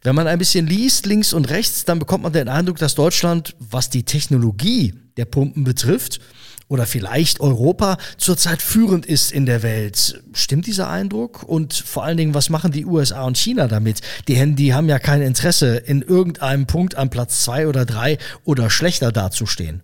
Wenn 0.03 0.17
man 0.17 0.27
ein 0.27 0.39
bisschen 0.39 0.67
liest, 0.67 1.07
links 1.07 1.33
und 1.33 1.49
rechts, 1.49 1.85
dann 1.85 2.01
bekommt 2.01 2.25
man 2.25 2.33
den 2.33 2.49
Eindruck, 2.49 2.79
dass 2.79 2.97
Deutschland, 2.97 3.55
was 3.61 3.89
die 3.89 4.03
Technologie 4.03 4.95
der 5.17 5.27
Pumpen 5.27 5.63
betrifft, 5.63 6.21
oder 6.69 6.87
vielleicht 6.87 7.41
Europa 7.41 7.99
zurzeit 8.17 8.63
führend 8.63 9.07
ist 9.07 9.33
in 9.33 9.47
der 9.47 9.63
Welt. 9.63 10.23
Stimmt 10.33 10.67
dieser 10.67 10.89
Eindruck? 10.89 11.43
Und 11.43 11.75
vor 11.75 12.05
allen 12.05 12.17
Dingen, 12.17 12.35
was 12.35 12.51
machen 12.51 12.73
die 12.73 12.87
USA 12.87 13.25
und 13.25 13.37
China 13.37 13.69
damit? 13.69 14.01
Die, 14.29 14.55
die 14.55 14.75
haben 14.75 14.89
ja 14.89 14.99
kein 14.99 15.23
Interesse, 15.23 15.77
in 15.77 16.03
irgendeinem 16.03 16.67
Punkt 16.67 16.97
an 16.97 17.11
Platz 17.11 17.45
zwei 17.45 17.69
oder 17.69 17.85
drei 17.85 18.19
oder 18.45 18.71
schlechter 18.71 19.13
dazustehen. 19.13 19.83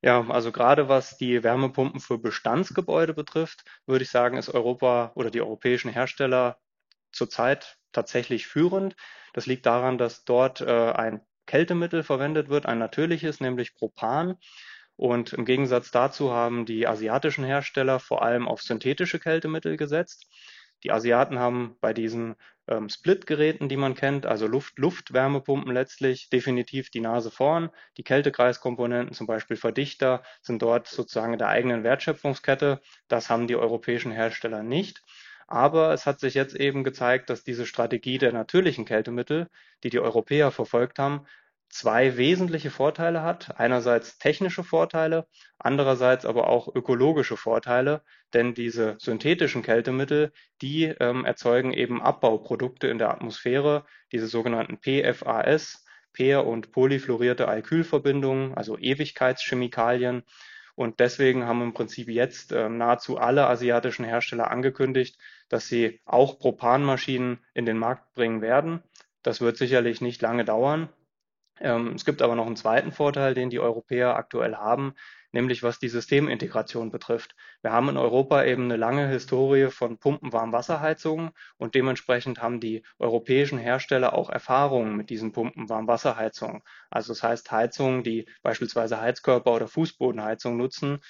Ja, 0.00 0.24
also 0.28 0.52
gerade 0.52 0.88
was 0.88 1.16
die 1.16 1.42
Wärmepumpen 1.42 2.00
für 2.00 2.18
Bestandsgebäude 2.18 3.14
betrifft, 3.14 3.64
würde 3.86 4.04
ich 4.04 4.10
sagen, 4.10 4.36
ist 4.36 4.48
Europa 4.48 5.10
oder 5.16 5.30
die 5.30 5.40
europäischen 5.40 5.90
Hersteller 5.90 6.58
zurzeit 7.10 7.78
tatsächlich 7.92 8.46
führend. 8.46 8.94
Das 9.32 9.46
liegt 9.46 9.66
daran, 9.66 9.98
dass 9.98 10.24
dort 10.24 10.60
äh, 10.60 10.92
ein 10.92 11.20
Kältemittel 11.46 12.04
verwendet 12.04 12.48
wird, 12.48 12.66
ein 12.66 12.78
natürliches, 12.78 13.40
nämlich 13.40 13.74
Propan. 13.74 14.36
Und 14.98 15.32
im 15.32 15.44
Gegensatz 15.44 15.92
dazu 15.92 16.32
haben 16.32 16.66
die 16.66 16.88
asiatischen 16.88 17.44
Hersteller 17.44 18.00
vor 18.00 18.22
allem 18.22 18.48
auf 18.48 18.62
synthetische 18.62 19.20
Kältemittel 19.20 19.76
gesetzt. 19.76 20.26
Die 20.82 20.90
Asiaten 20.90 21.38
haben 21.38 21.76
bei 21.80 21.92
diesen 21.92 22.34
ähm, 22.66 22.88
Split-Geräten, 22.88 23.68
die 23.68 23.76
man 23.76 23.94
kennt, 23.94 24.26
also 24.26 24.48
Luft-Luft-Wärmepumpen 24.48 25.72
letztlich 25.72 26.30
definitiv 26.30 26.90
die 26.90 26.98
Nase 26.98 27.30
vorn. 27.30 27.70
Die 27.96 28.02
Kältekreiskomponenten, 28.02 29.14
zum 29.14 29.28
Beispiel 29.28 29.56
Verdichter, 29.56 30.24
sind 30.42 30.62
dort 30.62 30.88
sozusagen 30.88 31.32
in 31.32 31.38
der 31.38 31.48
eigenen 31.48 31.84
Wertschöpfungskette. 31.84 32.80
Das 33.06 33.30
haben 33.30 33.46
die 33.46 33.56
europäischen 33.56 34.10
Hersteller 34.10 34.64
nicht. 34.64 35.04
Aber 35.46 35.92
es 35.92 36.06
hat 36.06 36.18
sich 36.18 36.34
jetzt 36.34 36.56
eben 36.56 36.82
gezeigt, 36.82 37.30
dass 37.30 37.44
diese 37.44 37.66
Strategie 37.66 38.18
der 38.18 38.32
natürlichen 38.32 38.84
Kältemittel, 38.84 39.48
die 39.84 39.90
die 39.90 40.00
Europäer 40.00 40.50
verfolgt 40.50 40.98
haben, 40.98 41.24
zwei 41.68 42.16
wesentliche 42.16 42.70
Vorteile 42.70 43.22
hat. 43.22 43.58
Einerseits 43.58 44.18
technische 44.18 44.64
Vorteile, 44.64 45.26
andererseits 45.58 46.24
aber 46.24 46.48
auch 46.48 46.74
ökologische 46.74 47.36
Vorteile, 47.36 48.02
denn 48.34 48.54
diese 48.54 48.96
synthetischen 48.98 49.62
Kältemittel, 49.62 50.32
die 50.62 50.84
ähm, 50.84 51.24
erzeugen 51.24 51.72
eben 51.72 52.02
Abbauprodukte 52.02 52.88
in 52.88 52.98
der 52.98 53.10
Atmosphäre, 53.10 53.84
diese 54.12 54.26
sogenannten 54.26 54.78
PFAS, 54.78 55.84
Peer- 56.12 56.46
und 56.46 56.72
polyfluorierte 56.72 57.48
Alkylverbindungen, 57.48 58.54
also 58.54 58.78
Ewigkeitschemikalien. 58.78 60.24
Und 60.74 61.00
deswegen 61.00 61.44
haben 61.44 61.62
im 61.62 61.74
Prinzip 61.74 62.08
jetzt 62.08 62.52
äh, 62.52 62.68
nahezu 62.68 63.18
alle 63.18 63.46
asiatischen 63.46 64.04
Hersteller 64.04 64.50
angekündigt, 64.50 65.18
dass 65.48 65.66
sie 65.68 66.00
auch 66.04 66.38
Propanmaschinen 66.38 67.44
in 67.52 67.66
den 67.66 67.78
Markt 67.78 68.14
bringen 68.14 68.42
werden. 68.42 68.82
Das 69.22 69.40
wird 69.40 69.56
sicherlich 69.56 70.00
nicht 70.00 70.22
lange 70.22 70.44
dauern. 70.44 70.88
Ähm, 71.60 71.94
es 71.94 72.04
gibt 72.04 72.22
aber 72.22 72.34
noch 72.34 72.46
einen 72.46 72.56
zweiten 72.56 72.92
Vorteil, 72.92 73.34
den 73.34 73.50
die 73.50 73.60
Europäer 73.60 74.16
aktuell 74.16 74.56
haben, 74.56 74.94
nämlich 75.32 75.62
was 75.62 75.78
die 75.78 75.88
Systemintegration 75.88 76.90
betrifft. 76.90 77.34
Wir 77.62 77.72
haben 77.72 77.88
in 77.88 77.96
Europa 77.96 78.44
eben 78.44 78.64
eine 78.64 78.76
lange 78.76 79.08
Historie 79.08 79.70
von 79.70 79.98
Pumpenwarmwasserheizungen 79.98 81.30
und 81.56 81.74
dementsprechend 81.74 82.40
haben 82.40 82.60
die 82.60 82.84
europäischen 82.98 83.58
Hersteller 83.58 84.12
auch 84.12 84.30
Erfahrungen 84.30 84.96
mit 84.96 85.10
diesen 85.10 85.32
Pumpenwarmwasserheizungen. 85.32 86.62
Also 86.90 87.12
das 87.12 87.22
heißt 87.22 87.50
Heizungen, 87.50 88.02
die 88.02 88.28
beispielsweise 88.42 89.00
Heizkörper 89.00 89.54
oder 89.54 89.68
Fußbodenheizung 89.68 90.56
nutzen. 90.56 91.00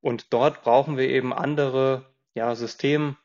Und 0.00 0.32
dort 0.32 0.62
brauchen 0.62 0.96
wir 0.96 1.08
eben 1.08 1.32
andere 1.32 2.14
ja, 2.34 2.54
System, 2.54 3.16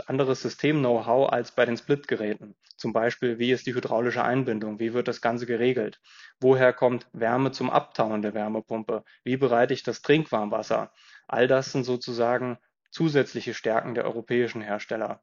anderes 0.00 0.42
System-Know-how 0.42 1.30
als 1.30 1.52
bei 1.52 1.64
den 1.64 1.76
Split-Geräten. 1.76 2.54
Zum 2.76 2.92
Beispiel, 2.92 3.38
wie 3.38 3.52
ist 3.52 3.66
die 3.66 3.74
hydraulische 3.74 4.24
Einbindung? 4.24 4.78
Wie 4.78 4.92
wird 4.92 5.08
das 5.08 5.20
Ganze 5.20 5.46
geregelt? 5.46 6.00
Woher 6.40 6.72
kommt 6.72 7.06
Wärme 7.12 7.52
zum 7.52 7.70
Abtauen 7.70 8.22
der 8.22 8.34
Wärmepumpe? 8.34 9.04
Wie 9.24 9.36
bereite 9.36 9.74
ich 9.74 9.82
das 9.82 10.02
Trinkwarmwasser? 10.02 10.92
All 11.28 11.46
das 11.46 11.72
sind 11.72 11.84
sozusagen 11.84 12.58
zusätzliche 12.90 13.54
Stärken 13.54 13.94
der 13.94 14.04
europäischen 14.04 14.62
Hersteller. 14.62 15.22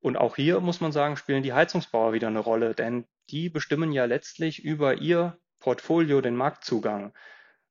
Und 0.00 0.18
auch 0.18 0.36
hier 0.36 0.60
muss 0.60 0.80
man 0.80 0.92
sagen, 0.92 1.16
spielen 1.16 1.42
die 1.42 1.54
Heizungsbauer 1.54 2.12
wieder 2.12 2.28
eine 2.28 2.40
Rolle, 2.40 2.74
denn 2.74 3.06
die 3.30 3.48
bestimmen 3.48 3.90
ja 3.90 4.04
letztlich 4.04 4.62
über 4.62 4.96
ihr 4.96 5.38
Portfolio 5.60 6.20
den 6.20 6.36
Marktzugang. 6.36 7.14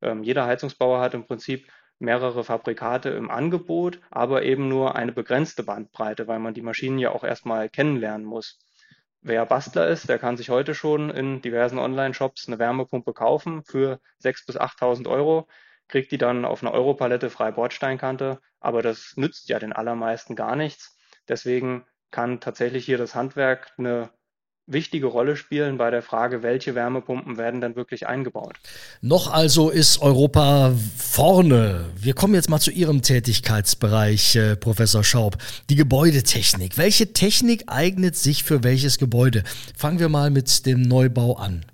Ähm, 0.02 0.24
jeder 0.24 0.46
Heizungsbauer 0.46 1.00
hat 1.00 1.14
im 1.14 1.28
Prinzip 1.28 1.72
mehrere 2.04 2.44
Fabrikate 2.44 3.10
im 3.10 3.32
Angebot, 3.32 4.00
aber 4.12 4.44
eben 4.44 4.68
nur 4.68 4.96
eine 4.96 5.12
begrenzte 5.12 5.64
Bandbreite, 5.64 6.28
weil 6.28 6.40
man 6.40 6.54
die 6.54 6.62
Maschinen 6.62 7.00
ja 7.00 7.12
auch 7.12 7.24
erstmal 7.24 7.70
kennenlernen 7.70 8.26
muss. 8.26 8.60
Wer 9.22 9.46
Bastler 9.46 9.88
ist, 9.88 10.10
der 10.10 10.20
kann 10.20 10.36
sich 10.36 10.50
heute 10.50 10.76
schon 10.76 11.10
in 11.10 11.42
diversen 11.42 11.80
Online-Shops 11.80 12.48
eine 12.48 12.60
Wärmepumpe 12.60 13.14
kaufen 13.14 13.64
für 13.64 14.00
6.000 14.22 14.46
bis 14.46 14.58
8.000 14.60 15.08
Euro, 15.10 15.48
kriegt 15.88 16.12
die 16.12 16.18
dann 16.18 16.44
auf 16.44 16.62
einer 16.62 16.74
Europalette 16.74 17.30
frei 17.30 17.52
Bordsteinkante, 17.52 18.40
aber 18.60 18.82
das 18.82 19.14
nützt 19.16 19.48
ja 19.48 19.60
den 19.60 19.74
allermeisten 19.74 20.36
gar 20.36 20.58
nichts. 20.58 20.98
Deswegen 21.30 21.86
kann 22.12 22.42
tatsächlich 22.42 22.86
hier 22.86 22.98
das 22.98 23.16
Handwerk 23.16 23.72
eine 23.78 24.12
wichtige 24.66 25.08
Rolle 25.08 25.36
spielen 25.36 25.78
bei 25.78 25.92
der 25.92 26.02
Frage, 26.02 26.44
welche 26.44 26.76
Wärmepumpen 26.76 27.38
werden 27.38 27.62
denn 27.62 27.76
wirklich 27.76 28.08
eingebaut. 28.08 28.58
Noch 29.02 29.32
also 29.32 29.70
ist 29.70 30.02
Europa 30.02 30.74
vorne. 30.98 31.92
Wir 31.96 32.14
kommen 32.14 32.34
jetzt 32.34 32.50
mal 32.50 32.60
zu 32.60 32.72
Ihrem 32.72 33.02
Tätigkeitsbereich, 33.02 34.36
äh, 34.36 34.56
Professor 34.56 35.04
Schaub. 35.04 35.38
Die 35.70 35.76
Gebäudetechnik. 35.76 36.78
Welche 36.78 37.14
Technik 37.14 37.64
eignet 37.68 38.16
sich 38.16 38.44
für 38.44 38.64
welches 38.64 38.98
Gebäude? 38.98 39.44
Fangen 39.76 40.00
wir 40.00 40.10
mal 40.10 40.30
mit 40.30 40.66
dem 40.66 40.82
Neubau 40.82 41.34
an. 41.36 41.66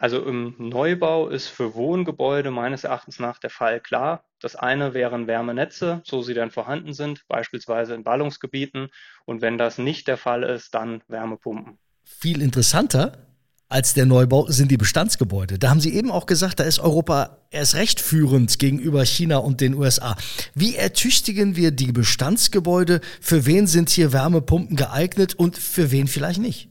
Also 0.00 0.24
im 0.24 0.54
Neubau 0.58 1.28
ist 1.28 1.48
für 1.48 1.74
Wohngebäude 1.74 2.52
meines 2.52 2.84
Erachtens 2.84 3.18
nach 3.18 3.38
der 3.38 3.50
Fall 3.50 3.80
klar. 3.80 4.24
Das 4.40 4.54
eine 4.54 4.94
wären 4.94 5.26
Wärmenetze, 5.26 6.02
so 6.04 6.22
sie 6.22 6.34
dann 6.34 6.52
vorhanden 6.52 6.92
sind, 6.92 7.26
beispielsweise 7.26 7.94
in 7.94 8.04
Ballungsgebieten. 8.04 8.90
Und 9.24 9.42
wenn 9.42 9.58
das 9.58 9.76
nicht 9.78 10.06
der 10.06 10.16
Fall 10.16 10.44
ist, 10.44 10.72
dann 10.74 11.02
Wärmepumpen. 11.08 11.80
Viel 12.10 12.42
interessanter 12.42 13.12
als 13.68 13.92
der 13.92 14.06
Neubau 14.06 14.46
sind 14.48 14.70
die 14.70 14.78
Bestandsgebäude. 14.78 15.58
Da 15.58 15.68
haben 15.68 15.80
Sie 15.80 15.94
eben 15.94 16.10
auch 16.10 16.24
gesagt, 16.26 16.58
da 16.58 16.64
ist 16.64 16.80
Europa 16.80 17.46
erst 17.50 17.74
recht 17.74 18.00
führend 18.00 18.58
gegenüber 18.58 19.04
China 19.04 19.36
und 19.36 19.60
den 19.60 19.74
USA. 19.74 20.16
Wie 20.54 20.74
ertüchtigen 20.74 21.54
wir 21.54 21.70
die 21.70 21.92
Bestandsgebäude? 21.92 23.02
Für 23.20 23.44
wen 23.44 23.66
sind 23.66 23.90
hier 23.90 24.12
Wärmepumpen 24.12 24.74
geeignet 24.74 25.34
und 25.34 25.58
für 25.58 25.92
wen 25.92 26.08
vielleicht 26.08 26.40
nicht? 26.40 26.70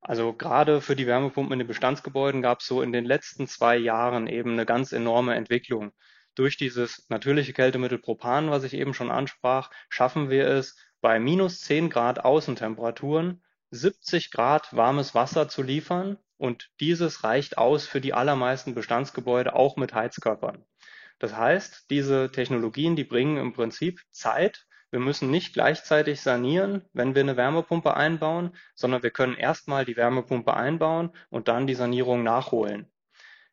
Also 0.00 0.32
gerade 0.32 0.80
für 0.80 0.96
die 0.96 1.06
Wärmepumpen 1.06 1.52
in 1.52 1.60
den 1.60 1.68
Bestandsgebäuden 1.68 2.42
gab 2.42 2.60
es 2.60 2.66
so 2.66 2.82
in 2.82 2.92
den 2.92 3.04
letzten 3.04 3.46
zwei 3.46 3.76
Jahren 3.76 4.26
eben 4.26 4.52
eine 4.52 4.66
ganz 4.66 4.92
enorme 4.92 5.36
Entwicklung. 5.36 5.92
Durch 6.34 6.56
dieses 6.56 7.06
natürliche 7.08 7.52
Kältemittel 7.52 7.98
Propan, 7.98 8.50
was 8.50 8.64
ich 8.64 8.74
eben 8.74 8.92
schon 8.92 9.10
ansprach, 9.10 9.70
schaffen 9.88 10.30
wir 10.30 10.48
es, 10.48 10.76
bei 11.00 11.20
minus 11.20 11.60
10 11.60 11.90
Grad 11.90 12.24
Außentemperaturen 12.24 13.40
70 13.70 14.30
Grad 14.30 14.74
warmes 14.74 15.14
Wasser 15.14 15.48
zu 15.48 15.62
liefern 15.62 16.18
und 16.38 16.70
dieses 16.80 17.24
reicht 17.24 17.58
aus 17.58 17.86
für 17.86 18.00
die 18.00 18.14
allermeisten 18.14 18.74
Bestandsgebäude 18.74 19.54
auch 19.54 19.76
mit 19.76 19.94
Heizkörpern. 19.94 20.64
Das 21.18 21.36
heißt, 21.36 21.90
diese 21.90 22.30
Technologien, 22.30 22.96
die 22.96 23.04
bringen 23.04 23.36
im 23.36 23.52
Prinzip 23.52 24.00
Zeit. 24.10 24.66
Wir 24.90 25.00
müssen 25.00 25.30
nicht 25.30 25.52
gleichzeitig 25.52 26.22
sanieren, 26.22 26.82
wenn 26.94 27.14
wir 27.14 27.22
eine 27.22 27.36
Wärmepumpe 27.36 27.94
einbauen, 27.94 28.56
sondern 28.74 29.02
wir 29.02 29.10
können 29.10 29.34
erstmal 29.34 29.84
die 29.84 29.96
Wärmepumpe 29.96 30.54
einbauen 30.54 31.10
und 31.28 31.48
dann 31.48 31.66
die 31.66 31.74
Sanierung 31.74 32.22
nachholen. 32.22 32.90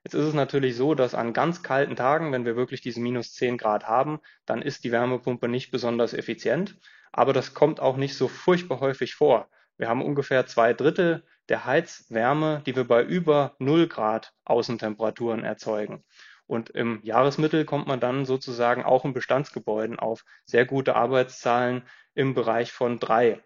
Jetzt 0.05 0.13
ist 0.13 0.25
es 0.25 0.33
natürlich 0.35 0.75
so, 0.75 0.93
dass 0.93 1.15
an 1.15 1.33
ganz 1.33 1.63
kalten 1.63 1.95
Tagen, 1.95 2.31
wenn 2.31 2.45
wir 2.45 2.55
wirklich 2.55 2.79
diese 2.79 3.01
minus 3.01 3.33
10 3.33 3.57
Grad 3.57 3.87
haben, 3.87 4.19
dann 4.45 4.61
ist 4.61 4.83
die 4.83 4.91
Wärmepumpe 4.91 5.49
nicht 5.49 5.71
besonders 5.71 6.13
effizient. 6.13 6.77
Aber 7.11 7.33
das 7.33 7.53
kommt 7.53 7.79
auch 7.79 7.97
nicht 7.97 8.15
so 8.15 8.27
furchtbar 8.27 8.79
häufig 8.79 9.15
vor. 9.15 9.49
Wir 9.77 9.89
haben 9.89 10.01
ungefähr 10.01 10.45
zwei 10.47 10.73
Drittel 10.73 11.23
der 11.49 11.65
Heizwärme, 11.65 12.61
die 12.65 12.75
wir 12.75 12.87
bei 12.87 13.03
über 13.03 13.55
0 13.59 13.87
Grad 13.87 14.33
Außentemperaturen 14.45 15.43
erzeugen. 15.43 16.03
Und 16.47 16.69
im 16.69 16.99
Jahresmittel 17.03 17.65
kommt 17.65 17.87
man 17.87 17.99
dann 17.99 18.25
sozusagen 18.25 18.83
auch 18.83 19.03
in 19.03 19.13
Bestandsgebäuden 19.13 19.99
auf 19.99 20.25
sehr 20.45 20.65
gute 20.65 20.95
Arbeitszahlen 20.95 21.83
im 22.13 22.33
Bereich 22.33 22.71
von 22.71 22.99
drei. 22.99 23.41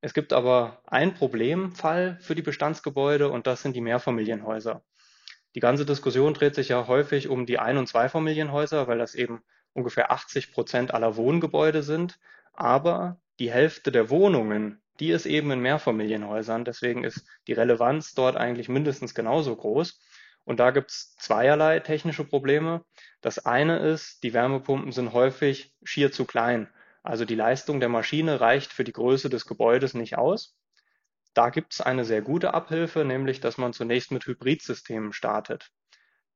Es 0.00 0.14
gibt 0.14 0.32
aber 0.32 0.82
ein 0.84 1.14
Problemfall 1.14 2.18
für 2.20 2.34
die 2.34 2.42
Bestandsgebäude 2.42 3.30
und 3.30 3.46
das 3.46 3.62
sind 3.62 3.76
die 3.76 3.80
Mehrfamilienhäuser. 3.80 4.82
Die 5.54 5.60
ganze 5.60 5.86
Diskussion 5.86 6.34
dreht 6.34 6.56
sich 6.56 6.70
ja 6.70 6.88
häufig 6.88 7.28
um 7.28 7.46
die 7.46 7.60
Ein- 7.60 7.78
und 7.78 7.86
Zweifamilienhäuser, 7.86 8.88
weil 8.88 8.98
das 8.98 9.14
eben 9.14 9.42
ungefähr 9.74 10.10
80 10.10 10.50
Prozent 10.52 10.92
aller 10.92 11.16
Wohngebäude 11.16 11.84
sind. 11.84 12.18
Aber 12.52 13.20
die 13.38 13.52
Hälfte 13.52 13.92
der 13.92 14.10
Wohnungen, 14.10 14.81
die 15.00 15.10
ist 15.10 15.26
eben 15.26 15.50
in 15.50 15.60
Mehrfamilienhäusern. 15.60 16.64
Deswegen 16.64 17.04
ist 17.04 17.24
die 17.46 17.52
Relevanz 17.52 18.14
dort 18.14 18.36
eigentlich 18.36 18.68
mindestens 18.68 19.14
genauso 19.14 19.56
groß. 19.56 20.00
Und 20.44 20.60
da 20.60 20.70
gibt 20.70 20.90
es 20.90 21.14
zweierlei 21.16 21.80
technische 21.80 22.24
Probleme. 22.24 22.84
Das 23.20 23.44
eine 23.44 23.78
ist, 23.78 24.22
die 24.22 24.34
Wärmepumpen 24.34 24.92
sind 24.92 25.12
häufig 25.12 25.72
schier 25.84 26.12
zu 26.12 26.24
klein. 26.24 26.68
Also 27.02 27.24
die 27.24 27.34
Leistung 27.34 27.80
der 27.80 27.88
Maschine 27.88 28.40
reicht 28.40 28.72
für 28.72 28.84
die 28.84 28.92
Größe 28.92 29.30
des 29.30 29.46
Gebäudes 29.46 29.94
nicht 29.94 30.18
aus. 30.18 30.56
Da 31.34 31.50
gibt 31.50 31.72
es 31.72 31.80
eine 31.80 32.04
sehr 32.04 32.22
gute 32.22 32.54
Abhilfe, 32.54 33.04
nämlich 33.04 33.40
dass 33.40 33.56
man 33.56 33.72
zunächst 33.72 34.10
mit 34.10 34.26
Hybridsystemen 34.26 35.12
startet. 35.12 35.70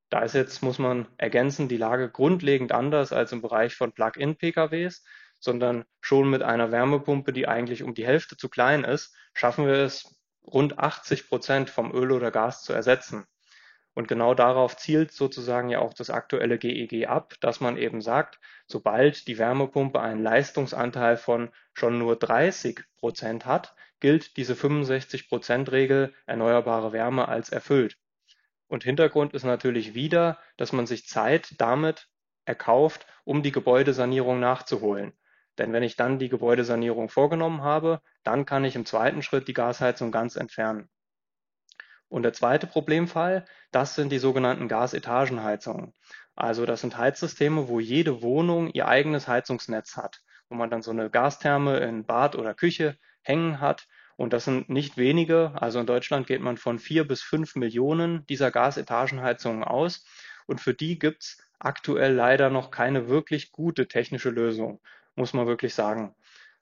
Da 0.09 0.21
ist 0.21 0.35
jetzt, 0.35 0.63
muss 0.63 0.79
man 0.79 1.09
ergänzen, 1.19 1.69
die 1.69 1.77
Lage 1.77 2.09
grundlegend 2.09 2.73
anders 2.73 3.13
als 3.13 3.33
im 3.33 3.43
Bereich 3.43 3.75
von 3.75 3.93
Plug-in-PKWs, 3.93 5.05
sondern 5.39 5.85
schon 6.01 6.31
mit 6.31 6.43
einer 6.43 6.73
Wärmepumpe, 6.73 7.33
die 7.33 7.49
eigentlich 7.49 7.83
um 7.83 7.95
die 7.95 8.07
Hälfte 8.07 8.37
zu 8.37 8.49
klein 8.49 8.85
ist, 8.85 9.15
schaffen 9.35 9.67
wir 9.67 9.75
es, 9.75 10.17
rund 10.47 10.79
80 10.79 11.29
Prozent 11.29 11.71
vom 11.71 11.93
Öl 11.93 12.13
oder 12.13 12.31
Gas 12.31 12.63
zu 12.63 12.73
ersetzen. 12.73 13.27
Und 13.95 14.09
genau 14.09 14.35
darauf 14.35 14.77
zielt 14.77 15.11
sozusagen 15.11 15.71
ja 15.71 15.79
auch 15.79 15.95
das 15.95 16.11
aktuelle 16.11 16.59
GEG 16.59 16.93
e 16.93 17.07
ab, 17.07 17.35
dass 17.41 17.61
man 17.61 17.79
eben 17.79 18.03
sagt, 18.03 18.39
sobald 18.67 19.27
die 19.27 19.39
Wärmepumpe 19.39 20.01
einen 20.01 20.23
Leistungsanteil 20.23 21.17
von 21.17 21.51
schon 21.73 21.99
nur 21.99 22.17
30 22.17 22.81
Prozent 22.99 23.47
hat, 23.47 23.75
gilt 24.01 24.37
diese 24.37 24.55
65 24.55 25.29
Prozent 25.29 25.73
Regel 25.73 26.13
erneuerbare 26.27 26.93
Wärme 26.93 27.29
als 27.29 27.49
erfüllt. 27.49 27.97
Und 28.69 28.85
Hintergrund 28.85 29.33
ist 29.33 29.45
natürlich 29.45 29.95
wieder, 29.95 30.39
dass 30.59 30.73
man 30.73 30.87
sich 30.87 31.07
Zeit 31.07 31.55
damit 31.59 32.09
erkauft, 32.45 33.07
um 33.25 33.43
die 33.43 33.53
Gebäudesanierung 33.53 34.41
nachzuholen. 34.41 35.15
Denn 35.59 35.73
wenn 35.73 35.83
ich 35.83 35.97
dann 35.97 36.19
die 36.19 36.29
Gebäudesanierung 36.29 37.09
vorgenommen 37.09 37.63
habe, 37.63 38.01
dann 38.25 38.45
kann 38.45 38.65
ich 38.65 38.77
im 38.77 38.87
zweiten 38.87 39.23
Schritt 39.23 39.49
die 39.49 39.55
Gasheizung 39.55 40.13
ganz 40.13 40.37
entfernen. 40.37 40.89
Und 42.09 42.23
der 42.23 42.33
zweite 42.33 42.67
Problemfall, 42.67 43.45
das 43.73 43.95
sind 43.95 44.11
die 44.13 44.19
sogenannten 44.19 44.69
Gasetagenheizungen. 44.69 45.93
Also 46.37 46.67
das 46.67 46.83
sind 46.83 46.97
Heizsysteme, 46.97 47.69
wo 47.69 47.81
jede 47.81 48.23
Wohnung 48.23 48.71
ihr 48.71 48.87
eigenes 48.87 49.27
Heizungsnetz 49.27 49.97
hat, 49.97 50.21
wo 50.49 50.55
man 50.55 50.71
dann 50.71 50.83
so 50.83 50.91
eine 50.91 51.11
Gastherme 51.11 51.79
in 51.79 52.05
Bad 52.05 52.37
oder 52.37 52.55
Küche 52.55 52.97
hängen 53.23 53.61
hat. 53.61 53.89
Und 54.17 54.33
das 54.33 54.45
sind 54.45 54.69
nicht 54.69 54.97
wenige. 54.97 55.53
Also 55.57 55.81
in 55.81 55.87
Deutschland 55.87 56.27
geht 56.27 56.41
man 56.41 56.59
von 56.59 56.79
vier 56.79 57.07
bis 57.07 57.23
fünf 57.23 57.57
Millionen 57.57 58.25
dieser 58.27 58.51
Gasetagenheizungen 58.51 59.65
aus. 59.65 60.05
Und 60.47 60.61
für 60.61 60.75
die 60.75 60.99
gibt's 60.99 61.43
aktuell 61.59 62.13
leider 62.13 62.51
noch 62.51 62.71
keine 62.71 63.09
wirklich 63.09 63.51
gute 63.51 63.89
technische 63.89 64.31
Lösung, 64.31 64.81
muss 65.17 65.33
man 65.33 65.47
wirklich 65.47 65.75
sagen. 65.75 66.15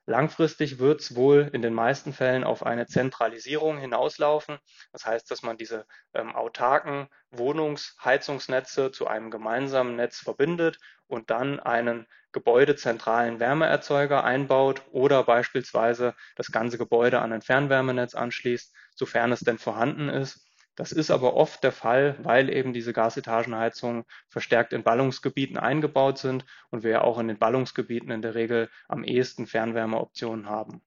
Langfristig 0.06 0.78
wird 0.78 1.00
es 1.00 1.16
wohl 1.16 1.48
in 1.54 1.62
den 1.62 1.72
meisten 1.72 2.12
Fällen 2.12 2.44
auf 2.44 2.64
eine 2.66 2.86
Zentralisierung 2.86 3.78
hinauslaufen. 3.78 4.58
Das 4.92 5.06
heißt, 5.06 5.30
dass 5.30 5.42
man 5.42 5.56
diese 5.56 5.86
ähm, 6.12 6.36
autarken 6.36 7.08
Wohnungsheizungsnetze 7.30 8.92
zu 8.92 9.06
einem 9.06 9.30
gemeinsamen 9.30 9.96
Netz 9.96 10.18
verbindet 10.18 10.78
und 11.06 11.30
dann 11.30 11.58
einen 11.58 12.06
gebäudezentralen 12.32 13.40
Wärmeerzeuger 13.40 14.24
einbaut 14.24 14.82
oder 14.90 15.24
beispielsweise 15.24 16.14
das 16.36 16.52
ganze 16.52 16.76
Gebäude 16.76 17.20
an 17.20 17.32
ein 17.32 17.42
Fernwärmenetz 17.42 18.14
anschließt, 18.14 18.74
sofern 18.94 19.32
es 19.32 19.40
denn 19.40 19.58
vorhanden 19.58 20.10
ist. 20.10 20.46
Das 20.76 20.90
ist 20.90 21.10
aber 21.10 21.34
oft 21.34 21.62
der 21.62 21.72
Fall, 21.72 22.16
weil 22.22 22.50
eben 22.50 22.72
diese 22.72 22.92
Gasetagenheizungen 22.92 24.04
verstärkt 24.28 24.72
in 24.72 24.82
Ballungsgebieten 24.82 25.56
eingebaut 25.56 26.18
sind 26.18 26.44
und 26.70 26.82
wir 26.82 26.90
ja 26.90 27.00
auch 27.02 27.18
in 27.18 27.28
den 27.28 27.38
Ballungsgebieten 27.38 28.10
in 28.10 28.22
der 28.22 28.34
Regel 28.34 28.68
am 28.88 29.04
ehesten 29.04 29.46
Fernwärmeoptionen 29.46 30.46
haben. 30.48 30.82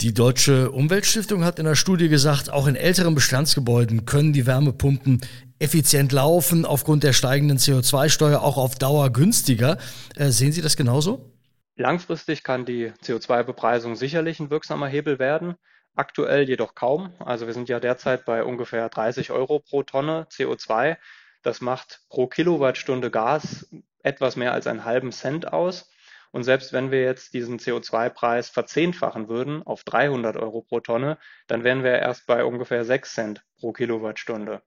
Die 0.00 0.12
Deutsche 0.12 0.70
Umweltstiftung 0.70 1.44
hat 1.44 1.58
in 1.58 1.64
der 1.64 1.74
Studie 1.74 2.08
gesagt, 2.08 2.50
auch 2.50 2.66
in 2.66 2.76
älteren 2.76 3.14
Bestandsgebäuden 3.14 4.04
können 4.04 4.32
die 4.32 4.46
Wärmepumpen 4.46 5.20
effizient 5.58 6.12
laufen, 6.12 6.64
aufgrund 6.64 7.02
der 7.02 7.12
steigenden 7.12 7.58
CO2-Steuer 7.58 8.42
auch 8.42 8.58
auf 8.58 8.76
Dauer 8.76 9.10
günstiger. 9.10 9.78
Äh, 10.14 10.30
sehen 10.30 10.52
Sie 10.52 10.62
das 10.62 10.76
genauso? 10.76 11.32
Langfristig 11.76 12.42
kann 12.42 12.64
die 12.64 12.92
CO2-Bepreisung 13.04 13.96
sicherlich 13.96 14.40
ein 14.40 14.50
wirksamer 14.50 14.86
Hebel 14.86 15.18
werden. 15.18 15.56
Aktuell 15.96 16.46
jedoch 16.46 16.74
kaum. 16.74 17.14
Also 17.18 17.46
wir 17.46 17.54
sind 17.54 17.70
ja 17.70 17.80
derzeit 17.80 18.26
bei 18.26 18.44
ungefähr 18.44 18.88
30 18.90 19.30
Euro 19.30 19.60
pro 19.60 19.82
Tonne 19.82 20.26
CO2. 20.30 20.98
Das 21.42 21.62
macht 21.62 22.02
pro 22.10 22.26
Kilowattstunde 22.26 23.10
Gas 23.10 23.66
etwas 24.02 24.36
mehr 24.36 24.52
als 24.52 24.66
einen 24.66 24.84
halben 24.84 25.10
Cent 25.10 25.52
aus. 25.52 25.90
Und 26.32 26.44
selbst 26.44 26.74
wenn 26.74 26.90
wir 26.90 27.02
jetzt 27.02 27.32
diesen 27.32 27.58
CO2-Preis 27.58 28.50
verzehnfachen 28.50 29.30
würden 29.30 29.62
auf 29.62 29.84
300 29.84 30.36
Euro 30.36 30.60
pro 30.60 30.80
Tonne, 30.80 31.16
dann 31.46 31.64
wären 31.64 31.82
wir 31.82 31.92
erst 31.92 32.26
bei 32.26 32.44
ungefähr 32.44 32.84
6 32.84 33.14
Cent 33.14 33.44
pro 33.58 33.72
Kilowattstunde. 33.72 34.62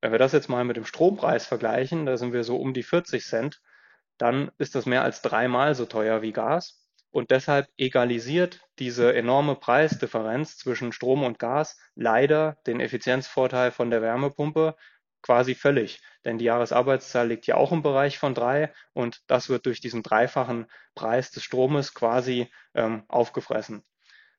Wenn 0.00 0.12
wir 0.12 0.18
das 0.18 0.32
jetzt 0.32 0.48
mal 0.48 0.64
mit 0.64 0.78
dem 0.78 0.86
Strompreis 0.86 1.46
vergleichen, 1.46 2.06
da 2.06 2.16
sind 2.16 2.32
wir 2.32 2.44
so 2.44 2.56
um 2.56 2.72
die 2.72 2.82
40 2.82 3.24
Cent, 3.24 3.60
dann 4.16 4.50
ist 4.56 4.74
das 4.74 4.86
mehr 4.86 5.02
als 5.02 5.20
dreimal 5.20 5.74
so 5.74 5.84
teuer 5.84 6.22
wie 6.22 6.32
Gas. 6.32 6.81
Und 7.12 7.30
deshalb 7.30 7.68
egalisiert 7.76 8.60
diese 8.78 9.14
enorme 9.14 9.54
Preisdifferenz 9.54 10.56
zwischen 10.56 10.92
Strom 10.92 11.22
und 11.22 11.38
Gas 11.38 11.78
leider 11.94 12.56
den 12.66 12.80
Effizienzvorteil 12.80 13.70
von 13.70 13.90
der 13.90 14.00
Wärmepumpe 14.00 14.76
quasi 15.20 15.54
völlig. 15.54 16.02
Denn 16.24 16.38
die 16.38 16.46
Jahresarbeitszahl 16.46 17.28
liegt 17.28 17.46
ja 17.46 17.56
auch 17.56 17.70
im 17.70 17.82
Bereich 17.82 18.18
von 18.18 18.34
drei 18.34 18.72
und 18.94 19.20
das 19.26 19.50
wird 19.50 19.66
durch 19.66 19.80
diesen 19.80 20.02
dreifachen 20.02 20.66
Preis 20.94 21.30
des 21.30 21.44
Stromes 21.44 21.92
quasi 21.94 22.50
ähm, 22.74 23.04
aufgefressen. 23.08 23.84